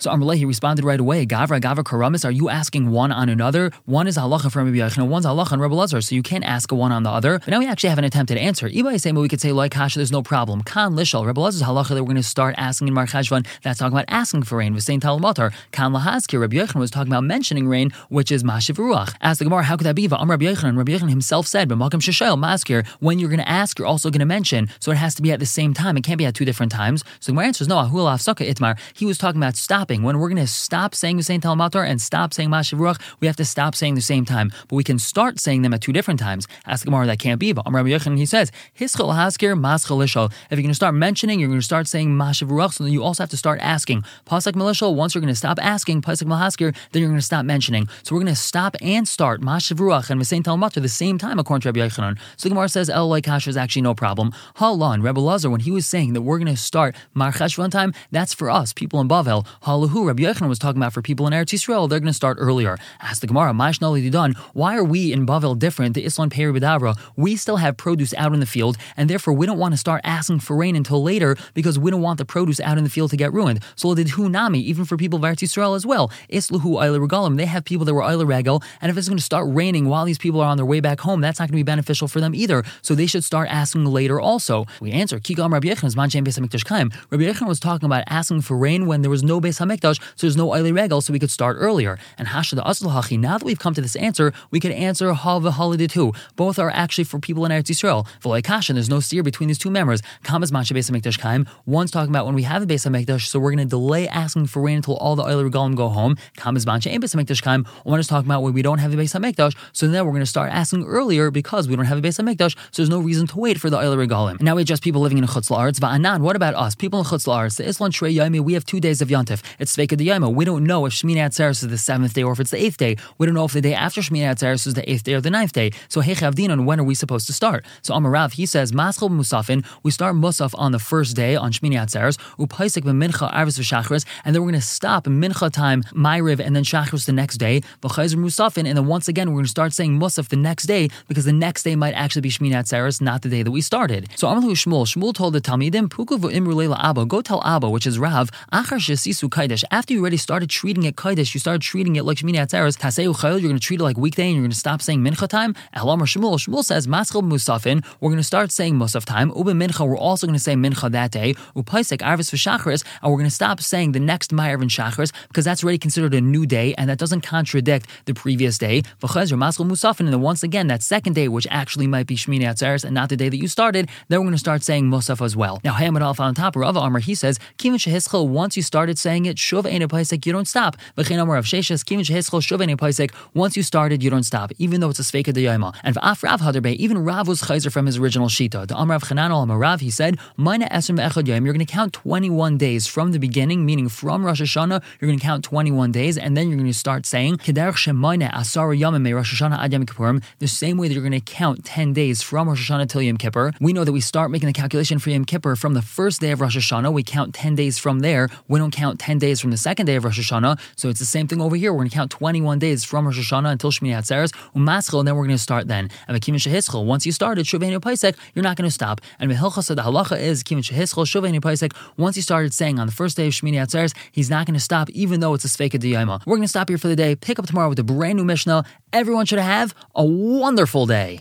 Rabbi 0.06 0.44
responded 0.46 0.84
right 0.84 0.98
away, 0.98 1.26
Gavra, 1.26 1.60
Gavra 1.60 1.84
Karamis, 1.84 2.24
are 2.24 2.30
you 2.30 2.48
asking 2.48 2.90
one 2.90 3.12
on 3.12 3.28
another? 3.28 3.70
One 3.84 4.06
is 4.06 4.16
halacha 4.16 4.50
from 4.50 4.64
Rabbi 4.64 4.78
Yochanan, 4.78 5.08
one's 5.08 5.26
halacha 5.26 5.52
on 5.52 5.60
Rebbe 5.60 5.74
Lazar, 5.74 6.00
so 6.00 6.14
you 6.14 6.22
can't 6.22 6.44
ask 6.44 6.72
one 6.72 6.90
on 6.90 7.02
the 7.02 7.10
other. 7.10 7.40
But 7.40 7.48
now 7.48 7.58
we 7.58 7.66
actually 7.66 7.90
have 7.90 7.98
an 7.98 8.04
attempted 8.04 8.38
answer. 8.38 8.68
Ibai 8.68 9.14
but 9.14 9.20
we 9.20 9.28
could 9.28 9.40
say, 9.40 9.52
like 9.52 9.72
Kasha, 9.72 9.98
there's 9.98 10.10
no 10.10 10.22
problem. 10.22 10.62
Kan 10.62 10.94
Lishal, 10.94 11.26
Rebbe 11.26 11.38
Lazar's 11.38 11.62
halacha 11.62 11.88
that 11.90 12.02
we're 12.02 12.06
going 12.06 12.16
to 12.16 12.22
start 12.22 12.54
asking 12.56 12.88
in 12.88 12.94
Mar 12.94 13.06
Cheshvan, 13.06 13.46
that's 13.62 13.78
talking 13.78 13.92
about 13.92 14.06
asking 14.08 14.44
for 14.44 14.56
rain. 14.56 14.72
With 14.72 14.84
Saint 14.84 15.02
Talmatar, 15.02 15.52
Kan 15.72 15.92
Lahazkir, 15.92 16.40
Rabbi 16.40 16.56
Yochanan 16.56 16.80
was 16.80 16.90
talking 16.90 17.12
about 17.12 17.24
mentioning 17.24 17.68
rain, 17.68 17.90
which 18.08 18.32
is 18.32 18.42
Mashiv 18.42 18.76
Ruach. 18.76 19.14
Ask 19.20 19.38
the 19.38 19.44
Gemara, 19.44 19.64
how 19.64 19.76
could 19.76 19.84
that 19.84 19.94
be? 19.94 20.08
Am 20.10 20.30
Rabbi 20.30 20.46
Yochanan, 20.46 20.78
Rabbi 20.78 20.92
Yochanan 20.92 21.10
himself 21.10 21.46
said, 21.46 21.68
but 21.68 21.76
Malkam 21.76 22.00
Shashel, 22.00 22.38
Maskir, 22.38 22.86
when 23.00 23.18
you're 23.18 23.28
going 23.28 23.38
to 23.38 23.48
ask, 23.48 23.78
you're 23.78 23.86
also 23.86 24.10
going 24.10 24.20
to 24.20 24.26
mention. 24.26 24.70
So 24.80 24.90
it 24.90 24.96
has 24.96 25.14
to 25.16 25.22
be 25.22 25.30
at 25.30 25.40
the 25.40 25.46
same 25.46 25.74
time. 25.74 25.96
It 25.96 26.04
can't 26.04 26.18
be 26.18 26.24
at 26.24 26.34
two 26.34 26.44
different 26.44 26.72
times. 26.72 27.04
So 27.24 27.32
my 27.32 27.44
answer 27.44 27.62
is 27.62 27.68
no. 27.68 27.76
Ahul 27.76 28.04
Afsaka 28.04 28.46
Itmar. 28.46 28.78
He 28.92 29.06
was 29.06 29.16
talking 29.16 29.40
about 29.40 29.56
stopping. 29.56 30.02
When 30.02 30.18
we're 30.18 30.28
going 30.28 30.42
to 30.42 30.46
stop 30.46 30.94
saying 30.94 31.22
Saint 31.22 31.42
Talmatar 31.42 31.88
and 31.88 31.98
stop 31.98 32.34
saying 32.34 32.50
Mashiv 32.50 32.78
Ruach, 32.78 33.00
we 33.20 33.26
have 33.26 33.36
to 33.36 33.46
stop 33.46 33.74
saying 33.74 33.94
the 33.94 34.02
same 34.02 34.26
time. 34.26 34.52
But 34.68 34.76
we 34.76 34.84
can 34.84 34.98
start 34.98 35.40
saying 35.40 35.62
them 35.62 35.72
at 35.72 35.80
two 35.80 35.94
different 35.94 36.20
times. 36.20 36.46
Ask 36.66 36.84
the 36.84 36.90
Gemara, 36.90 37.06
that 37.06 37.18
can't 37.18 37.40
be. 37.40 37.54
But 37.54 37.64
Rabbi 37.66 37.88
Yochanan, 37.88 38.18
he 38.18 38.26
says, 38.26 38.52
Hischel 38.78 39.14
Haskir, 39.14 39.58
Maschel 39.58 40.04
Ishal. 40.04 40.30
If 40.50 40.58
you're 40.58 40.58
going 40.58 40.68
to 40.68 40.74
start 40.74 40.94
mentioning, 40.94 41.40
you're 41.40 41.48
going 41.48 41.60
to 41.60 41.64
start 41.64 41.86
saying 41.86 42.10
Mashiv 42.10 42.48
Ruach, 42.48 42.74
so 42.74 42.84
then 42.84 42.92
you 42.92 43.02
also 43.02 43.22
have 43.22 43.30
to 43.30 43.38
start 43.38 43.58
asking. 43.62 44.02
Pasek 44.26 44.52
Malishal, 44.52 44.94
once 44.94 45.14
you're 45.14 45.22
going 45.22 45.32
to 45.32 45.34
stop 45.34 45.58
asking, 45.62 46.02
Pasek 46.02 46.24
Malhaskir, 46.24 46.76
then 46.92 47.00
you're 47.00 47.08
going 47.08 47.18
to 47.18 47.24
stop 47.24 47.46
mentioning. 47.46 47.88
So 48.02 48.14
we're 48.14 48.20
going 48.20 48.34
to 48.34 48.38
stop 48.38 48.76
and 48.82 49.08
start 49.08 49.40
Mashiv 49.40 49.78
Ruach 49.78 50.10
and 50.10 50.26
Saint 50.26 50.44
Talmatar 50.44 50.76
at 50.76 50.82
the 50.82 50.90
same 50.90 51.16
time, 51.16 51.38
according 51.38 51.62
to 51.62 51.68
Rabbi 51.68 51.88
Yochanan. 51.88 52.18
So 52.36 52.50
the 52.50 52.54
Gemara 52.54 52.68
says, 52.68 52.90
El 52.90 53.18
Kasha 53.22 53.48
is 53.48 53.56
actually 53.56 53.80
no 53.80 53.94
problem. 53.94 54.30
Halon, 54.56 55.02
Rebbe 55.02 55.20
Lazar, 55.20 55.48
when 55.48 55.60
he 55.60 55.70
was 55.70 55.86
saying 55.86 56.12
that 56.12 56.20
we're 56.20 56.38
going 56.38 56.54
to 56.54 56.60
start 56.60 56.94
Mar 57.16 57.30
Cheshvan 57.30 57.70
time, 57.70 57.94
that's 58.10 58.34
for 58.34 58.50
us, 58.50 58.72
people 58.72 59.00
in 59.00 59.08
Bavel. 59.08 59.46
Halahu, 59.62 60.08
Rabbi 60.08 60.24
Yochanan 60.24 60.48
was 60.48 60.58
talking 60.58 60.82
about 60.82 60.92
for 60.92 61.00
people 61.00 61.28
in 61.28 61.32
Eretz 61.32 61.54
Yisrael, 61.54 61.88
they're 61.88 62.00
going 62.00 62.08
to 62.08 62.12
start 62.12 62.38
earlier. 62.40 62.76
Ask 63.00 63.20
the 63.20 63.28
Gemara, 63.28 63.52
Mashnali 63.52 64.10
Didan, 64.10 64.36
why 64.52 64.76
are 64.76 64.82
we 64.82 65.12
in 65.12 65.24
Bavel 65.24 65.56
different? 65.56 65.94
The 65.94 66.04
Islam 66.04 66.28
Peri 66.28 66.52
B'davra, 66.52 66.98
we 67.14 67.36
still 67.36 67.58
have 67.58 67.76
produce 67.76 68.12
out 68.14 68.34
in 68.34 68.40
the 68.40 68.46
field, 68.46 68.76
and 68.96 69.08
therefore 69.08 69.32
we 69.32 69.46
don't 69.46 69.58
want 69.58 69.74
to 69.74 69.78
start 69.78 70.00
asking 70.02 70.40
for 70.40 70.56
rain 70.56 70.74
until 70.74 71.04
later 71.04 71.36
because 71.54 71.78
we 71.78 71.92
don't 71.92 72.02
want 72.02 72.18
the 72.18 72.24
produce 72.24 72.58
out 72.58 72.78
in 72.78 72.84
the 72.84 72.90
field 72.90 73.10
to 73.10 73.16
get 73.16 73.32
ruined. 73.32 73.62
So 73.76 73.94
did 73.94 74.08
Hunami, 74.08 74.62
even 74.62 74.84
for 74.84 74.96
people 74.96 75.18
of 75.18 75.22
Eretz 75.22 75.44
Yisrael 75.44 75.76
as 75.76 75.86
well. 75.86 76.10
Isluhu 76.30 76.82
Eile 76.82 77.06
Regalim, 77.06 77.36
they 77.36 77.46
have 77.46 77.64
people 77.64 77.84
that 77.84 77.94
were 77.94 78.02
Eile 78.02 78.26
Regel, 78.26 78.60
and 78.80 78.90
if 78.90 78.98
it's 78.98 79.08
going 79.08 79.18
to 79.18 79.24
start 79.24 79.46
raining 79.48 79.88
while 79.88 80.04
these 80.04 80.18
people 80.18 80.40
are 80.40 80.48
on 80.48 80.56
their 80.56 80.66
way 80.66 80.80
back 80.80 81.00
home, 81.00 81.20
that's 81.20 81.38
not 81.38 81.44
going 81.44 81.52
to 81.52 81.56
be 81.58 81.62
beneficial 81.62 82.08
for 82.08 82.20
them 82.20 82.34
either. 82.34 82.64
So 82.82 82.96
they 82.96 83.06
should 83.06 83.22
start 83.22 83.48
asking 83.50 83.84
later 83.84 84.20
also. 84.20 84.66
We 84.80 84.90
answer, 84.90 85.20
Kigam 85.20 85.52
Rabbi 85.52 85.68
Yechon, 85.68 85.94
Man 85.94 86.08
Beis 86.08 86.40
HaMikdash 86.40 86.64
Kaim. 86.64 86.90
Rabbi 87.10 87.24
Yechon 87.24 87.46
was 87.46 87.60
talking 87.60 87.86
about 87.86 88.04
asking 88.06 88.40
for 88.40 88.56
rain 88.56 88.86
when 88.86 89.02
there 89.02 89.10
was 89.10 89.22
no 89.22 89.40
Beis 89.40 89.60
HaMikdash, 89.60 90.00
so 90.16 90.26
there's 90.26 90.36
no 90.36 90.48
Eile 90.48 90.74
Regal, 90.74 91.00
so 91.00 91.12
we 91.12 91.18
could 91.18 91.30
start 91.30 91.56
earlier. 91.60 91.98
And 92.18 92.28
Hashad 92.28 92.58
Hachi, 92.58 93.18
now 93.18 93.38
that 93.38 93.44
we've 93.44 93.58
come 93.58 93.74
to 93.74 93.80
this 93.80 93.96
answer, 93.96 94.32
we 94.50 94.60
could 94.60 94.72
answer 94.72 95.12
Hava 95.12 95.50
Holiday 95.50 95.86
too. 95.86 96.12
Both 96.36 96.58
are 96.58 96.70
actually 96.70 97.04
for 97.04 97.18
people 97.18 97.44
in 97.44 97.52
Eretz 97.52 97.64
Yisrael. 97.64 98.06
V'loi 98.22 98.42
Kashan, 98.42 98.74
there's 98.74 98.88
no 98.88 99.00
steer 99.00 99.22
between 99.22 99.48
these 99.48 99.58
two 99.58 99.70
members. 99.70 100.02
Kamas 100.22 100.50
Mancha 100.52 100.74
Beis 100.74 100.90
HaMikdash 100.90 101.18
Kaim. 101.18 101.46
One's 101.66 101.90
talking 101.90 102.10
about 102.10 102.26
when 102.26 102.34
we 102.34 102.42
have 102.44 102.62
a 102.62 102.66
Beis 102.66 102.88
HaMikdash, 102.88 103.26
so 103.26 103.38
we're 103.38 103.50
going 103.50 103.66
to 103.66 103.70
delay 103.70 104.08
asking 104.08 104.46
for 104.46 104.62
rain 104.62 104.76
until 104.76 104.96
all 104.96 105.16
the 105.16 105.24
Eile 105.24 105.48
Regalim 105.48 105.76
go 105.76 105.88
home. 105.88 106.16
Kamas 106.36 106.66
Mancha 106.66 106.90
Ein 106.90 107.00
Beis 107.00 107.14
HaMikdash 107.14 107.42
Kaim. 107.42 107.66
One 107.84 108.00
is 108.00 108.06
talking 108.06 108.28
about 108.28 108.42
when 108.42 108.52
we 108.52 108.62
don't 108.62 108.78
have 108.78 108.92
a 108.92 108.96
Beis 108.96 109.18
HaMikdash, 109.18 109.56
so 109.72 109.86
then 109.86 110.04
we're 110.04 110.12
going 110.12 110.20
to 110.20 110.26
start 110.26 110.50
asking 110.52 110.84
earlier 110.84 111.30
because 111.30 111.68
we 111.68 111.76
don't 111.76 111.86
have 111.86 111.98
a 111.98 112.02
Beis 112.02 112.22
HaMikdash, 112.22 112.56
so 112.56 112.82
there's 112.82 112.90
no 112.90 113.00
reason 113.00 113.26
to 113.26 113.38
wait 113.38 113.60
for 113.60 113.70
the 113.70 113.76
Eile 113.76 113.96
Regalim. 113.96 114.40
Now 114.40 114.56
we 114.56 114.64
just 114.64 114.82
people 114.82 115.00
living 115.00 115.18
in 115.18 115.24
Chutz 115.24 115.50
La'aretz. 115.50 115.78
Va'anan, 115.78 116.20
what 116.20 116.36
about 116.36 116.54
us? 116.54 116.74
People 116.74 116.93
Islan 117.02 117.90
Shrei 117.90 118.44
we 118.44 118.54
have 118.54 118.64
two 118.64 118.80
days 118.80 119.00
of 119.00 119.08
Yontif. 119.08 119.42
It's 119.58 119.76
Sveka 119.76 119.96
de 119.96 120.06
Yoma. 120.06 120.32
We 120.32 120.44
don't 120.44 120.64
know 120.64 120.86
if 120.86 120.92
Shmini 120.92 121.16
Atzeres 121.16 121.62
is 121.62 121.68
the 121.68 121.78
seventh 121.78 122.14
day 122.14 122.22
or 122.22 122.32
if 122.32 122.40
it's 122.40 122.50
the 122.50 122.62
eighth 122.62 122.76
day. 122.76 122.96
We 123.18 123.26
don't 123.26 123.34
know 123.34 123.44
if 123.44 123.52
the 123.52 123.60
day 123.60 123.74
after 123.74 124.00
Shmini 124.00 124.22
Atzeres 124.22 124.66
is 124.66 124.74
the 124.74 124.88
eighth 124.90 125.04
day 125.04 125.14
or 125.14 125.20
the 125.20 125.30
ninth 125.30 125.52
day. 125.52 125.72
So 125.88 126.00
Hechav 126.00 126.34
Dinon, 126.34 126.64
when 126.64 126.80
are 126.80 126.84
we 126.84 126.94
supposed 126.94 127.26
to 127.26 127.32
start? 127.32 127.64
So 127.82 127.94
Amarav, 127.94 128.34
he 128.34 128.46
says, 128.46 128.72
Maschel 128.72 129.10
Musafin, 129.10 129.64
we 129.82 129.90
start 129.90 130.14
Musaf 130.16 130.54
on 130.56 130.72
the 130.72 130.78
first 130.78 131.16
day 131.16 131.36
on 131.36 131.52
Shmini 131.52 131.74
Atzeres, 131.74 132.18
Upaisik 132.38 132.82
Mincha 132.82 133.32
Arvis 133.32 133.58
V'Shachris, 133.58 134.04
and 134.24 134.34
then 134.34 134.42
we're 134.42 134.50
going 134.50 134.60
to 134.60 134.66
stop 134.66 135.04
Mincha 135.04 135.52
time, 135.52 135.82
Myriv, 135.92 136.40
and 136.40 136.54
then 136.54 136.64
Shachris 136.64 137.06
the 137.06 137.12
next 137.12 137.38
day, 137.38 137.62
V'Chayzer 137.82 138.16
Musafin, 138.16 138.66
and 138.66 138.76
then 138.76 138.86
once 138.86 139.08
again 139.08 139.30
we're 139.30 139.36
going 139.36 139.44
to 139.44 139.50
start 139.50 139.72
saying 139.72 139.98
Musaf 139.98 140.28
the 140.28 140.36
next 140.36 140.64
day 140.64 140.88
because 141.08 141.24
the 141.24 141.32
next 141.32 141.62
day 141.62 141.76
might 141.76 141.94
actually 141.94 142.22
be 142.22 142.30
Shmini 142.30 142.52
Atzeres, 142.52 143.00
not 143.00 143.22
the 143.22 143.28
day 143.28 143.42
that 143.42 143.50
we 143.50 143.60
started. 143.60 144.08
So 144.16 144.28
Amalu 144.28 144.52
Shmuel, 144.52 144.86
Shmuel 144.86 145.14
told 145.14 145.34
the 145.34 145.40
Talmidim, 145.40 145.88
Puku 145.88 146.18
Imrulela 146.18 146.78
Abba, 146.84 147.06
go 147.06 147.22
tell 147.22 147.42
Abba, 147.46 147.70
which 147.70 147.86
is 147.86 147.98
Rav, 147.98 148.28
after 148.52 148.76
you 148.76 150.00
already 150.00 150.18
started 150.18 150.50
treating 150.50 150.82
it 150.82 150.96
Kaidesh, 150.96 151.32
you 151.32 151.40
started 151.40 151.62
treating 151.62 151.96
it 151.96 152.04
like 152.04 152.18
Shmini 152.18 152.36
Atzeres, 152.36 152.76
Taseu 152.76 153.14
Chayil, 153.14 153.40
you're 153.40 153.48
going 153.48 153.54
to 153.54 153.66
treat 153.66 153.80
it 153.80 153.82
like 153.82 153.96
weekday 153.96 154.26
and 154.26 154.34
you're 154.34 154.42
going 154.42 154.50
to 154.50 154.56
stop 154.56 154.82
saying 154.82 155.00
Mincha 155.00 155.26
time. 155.26 155.54
Elamar 155.74 156.02
Shmuel, 156.02 156.34
Shmuel 156.34 156.62
says, 156.62 156.86
Maschel 156.86 157.22
Musafin, 157.22 157.82
we're 158.00 158.10
going 158.10 158.18
to 158.18 158.22
start 158.22 158.52
saying 158.52 158.74
Musaf 158.74 159.06
time. 159.06 159.32
Uba 159.34 159.52
Mincha, 159.52 159.88
we're 159.88 159.96
also 159.96 160.26
going 160.26 160.36
to 160.36 160.42
say 160.42 160.52
Mincha 160.52 160.90
that 160.90 161.10
day. 161.10 161.32
Upaisek 161.56 162.02
Arvis 162.02 162.30
V'Shachris, 162.30 162.84
and 163.02 163.10
we're 163.10 163.16
going 163.16 163.30
to 163.30 163.34
stop 163.34 163.62
saying 163.62 163.92
the 163.92 164.00
next 164.00 164.30
Ma'ariv 164.30 164.60
and 164.60 164.70
Shachris 164.70 165.10
because 165.28 165.46
that's 165.46 165.64
already 165.64 165.78
considered 165.78 166.12
a 166.12 166.20
new 166.20 166.44
day 166.44 166.74
and 166.76 166.90
that 166.90 166.98
doesn't 166.98 167.22
contradict 167.22 167.86
the 168.04 168.12
previous 168.12 168.58
day. 168.58 168.82
V'Chayzer 169.00 169.38
Maschel 169.38 169.66
Musafin, 169.66 170.00
and 170.00 170.12
then 170.12 170.20
once 170.20 170.42
again, 170.42 170.66
that 170.66 170.82
second 170.82 171.14
day, 171.14 171.28
which 171.28 171.46
actually 171.50 171.86
might 171.86 172.06
be 172.06 172.14
Shmini 172.14 172.42
Atzeres 172.42 172.84
and 172.84 172.92
not 172.92 173.08
the 173.08 173.16
day 173.16 173.30
that 173.30 173.38
you 173.38 173.48
started, 173.48 173.88
then 174.08 174.20
we're 174.20 174.26
going 174.26 174.34
to 174.34 174.38
start 174.38 174.62
saying 174.62 174.90
Musaf 174.90 175.24
as 175.24 175.34
well. 175.34 175.62
Now, 175.64 175.72
Hamad 175.72 176.02
Alf 176.02 176.20
on 176.20 176.34
top, 176.34 176.56
Amr, 176.76 177.00
he 177.00 177.14
says, 177.14 177.38
Kivin 177.58 177.74
Shehischel, 177.74 178.28
once 178.28 178.56
you 178.56 178.62
started 178.62 178.98
saying 178.98 179.26
it, 179.26 179.36
Shuv 179.36 179.66
Ein 179.66 179.86
Paisek, 179.88 180.26
you 180.26 180.32
don't 180.32 180.48
stop. 180.48 180.76
V'chein 180.96 181.20
Amr 181.20 181.36
of 181.36 181.44
Sheshes, 181.44 181.84
Kivin 181.84 182.04
Shehischel, 182.04 182.40
Shuv 182.40 182.60
Ein 182.62 183.08
once 183.34 183.56
you 183.56 183.62
started, 183.62 184.02
you 184.02 184.10
don't 184.10 184.24
stop, 184.24 184.52
even 184.58 184.80
though 184.80 184.90
it's 184.90 184.98
a 184.98 185.02
Sveka 185.02 185.32
Dayama. 185.32 185.74
And 185.82 185.96
V'af 185.96 186.22
Rav 186.22 186.40
Hadarbe, 186.40 186.74
even 186.74 186.98
Rav 186.98 187.28
was 187.28 187.42
Chayzer 187.42 187.72
from 187.72 187.86
his 187.86 187.98
original 187.98 188.28
Shita. 188.28 188.66
The 188.66 188.74
Amr 188.74 188.94
of 188.94 189.02
Chanan 189.04 189.58
Rav, 189.58 189.80
he 189.80 189.90
said, 189.90 190.18
Mina 190.36 190.68
Esrim 190.68 191.00
Echad 191.00 191.26
you're 191.26 191.40
going 191.40 191.58
to 191.58 191.72
count 191.72 191.92
21 191.92 192.58
days 192.58 192.86
from 192.86 193.12
the 193.12 193.18
beginning, 193.18 193.64
meaning 193.66 193.88
from 193.88 194.24
Rosh 194.24 194.40
Hashanah, 194.40 194.82
you're 195.00 195.08
going 195.08 195.18
to 195.18 195.24
count 195.24 195.44
21 195.44 195.92
days, 195.92 196.16
and 196.18 196.36
then 196.36 196.48
you're 196.48 196.56
going 196.56 196.70
to 196.70 196.78
start 196.78 197.06
saying, 197.06 197.38
Asara 197.38 198.78
Yamim 198.78 199.14
Rosh 199.14 199.40
Hashanah 199.40 199.58
Ad 199.58 199.72
Yom 199.72 199.86
Kippurim, 199.86 200.22
the 200.38 200.48
same 200.48 200.76
way 200.76 200.88
that 200.88 200.94
you're 200.94 201.02
going 201.02 201.12
to 201.12 201.20
count 201.20 201.64
10 201.64 201.92
days 201.92 202.22
from 202.22 202.48
Rosh 202.48 202.70
Hashanah 202.70 202.88
till 202.88 203.02
Yom 203.02 203.16
Kippur. 203.16 203.52
We 203.60 203.72
know 203.72 203.84
that 203.84 203.92
we 203.92 204.00
start 204.00 204.30
making 204.30 204.46
the 204.46 204.52
calculation 204.52 204.98
for 204.98 205.10
Yom 205.10 205.24
Kippur 205.24 205.56
from 205.56 205.74
the 205.74 205.82
first 205.82 206.20
day 206.20 206.30
of 206.30 206.40
Rosh 206.40 206.56
Hashanah. 206.56 206.63
We 206.72 207.02
count 207.02 207.34
10 207.34 207.54
days 207.54 207.78
from 207.78 208.00
there. 208.00 208.28
We 208.48 208.58
don't 208.58 208.72
count 208.72 208.98
10 209.00 209.18
days 209.18 209.40
from 209.40 209.50
the 209.50 209.56
second 209.56 209.86
day 209.86 209.96
of 209.96 210.04
Rosh 210.04 210.18
Hashanah. 210.18 210.58
So 210.76 210.88
it's 210.88 210.98
the 210.98 211.06
same 211.06 211.28
thing 211.28 211.40
over 211.40 211.56
here. 211.56 211.72
We're 211.72 211.80
going 211.80 211.90
to 211.90 211.94
count 211.94 212.10
21 212.10 212.58
days 212.58 212.84
from 212.84 213.06
Rosh 213.06 213.18
Hashanah 213.18 213.52
until 213.52 213.70
Shmini 213.70 213.94
Atzeres, 213.94 214.32
Umaschel, 214.54 214.98
and 214.98 215.08
then 215.08 215.16
we're 215.16 215.24
going 215.24 215.36
to 215.36 215.42
start 215.42 215.68
then. 215.68 215.90
And 216.08 216.14
once 216.14 217.06
you 217.06 217.12
started 217.12 217.46
Shuvenu 217.46 217.78
Paisek, 217.80 218.16
you're 218.34 218.42
not 218.42 218.56
going 218.56 218.68
to 218.68 218.74
stop. 218.74 219.00
And 219.18 219.30
the 219.30 219.34
halacha 219.34 220.20
is 220.20 220.42
Kimin 220.42 220.62
Shehischel, 220.62 221.04
Shuvenu 221.04 221.40
Paisek, 221.40 221.74
once 221.96 222.16
he 222.16 222.22
started 222.22 222.54
saying 222.54 222.78
on 222.78 222.86
the 222.86 222.92
first 222.92 223.16
day 223.16 223.26
of 223.26 223.32
Shmini 223.32 223.54
Atzeres, 223.54 223.94
he's 224.12 224.30
not 224.30 224.46
going 224.46 224.54
to 224.54 224.60
stop, 224.60 224.90
even 224.90 225.20
though 225.20 225.34
it's 225.34 225.44
a 225.44 225.48
Sveka 225.48 225.78
Diyama. 225.78 226.20
We're 226.26 226.36
going 226.36 226.42
to 226.42 226.48
stop 226.48 226.68
here 226.68 226.78
for 226.78 226.88
the 226.88 226.96
day, 226.96 227.14
pick 227.14 227.38
up 227.38 227.46
tomorrow 227.46 227.68
with 227.68 227.78
a 227.78 227.84
brand 227.84 228.16
new 228.16 228.24
Mishnah. 228.24 228.64
Everyone 228.92 229.26
should 229.26 229.38
have 229.38 229.74
a 229.94 230.04
wonderful 230.04 230.86
day. 230.86 231.20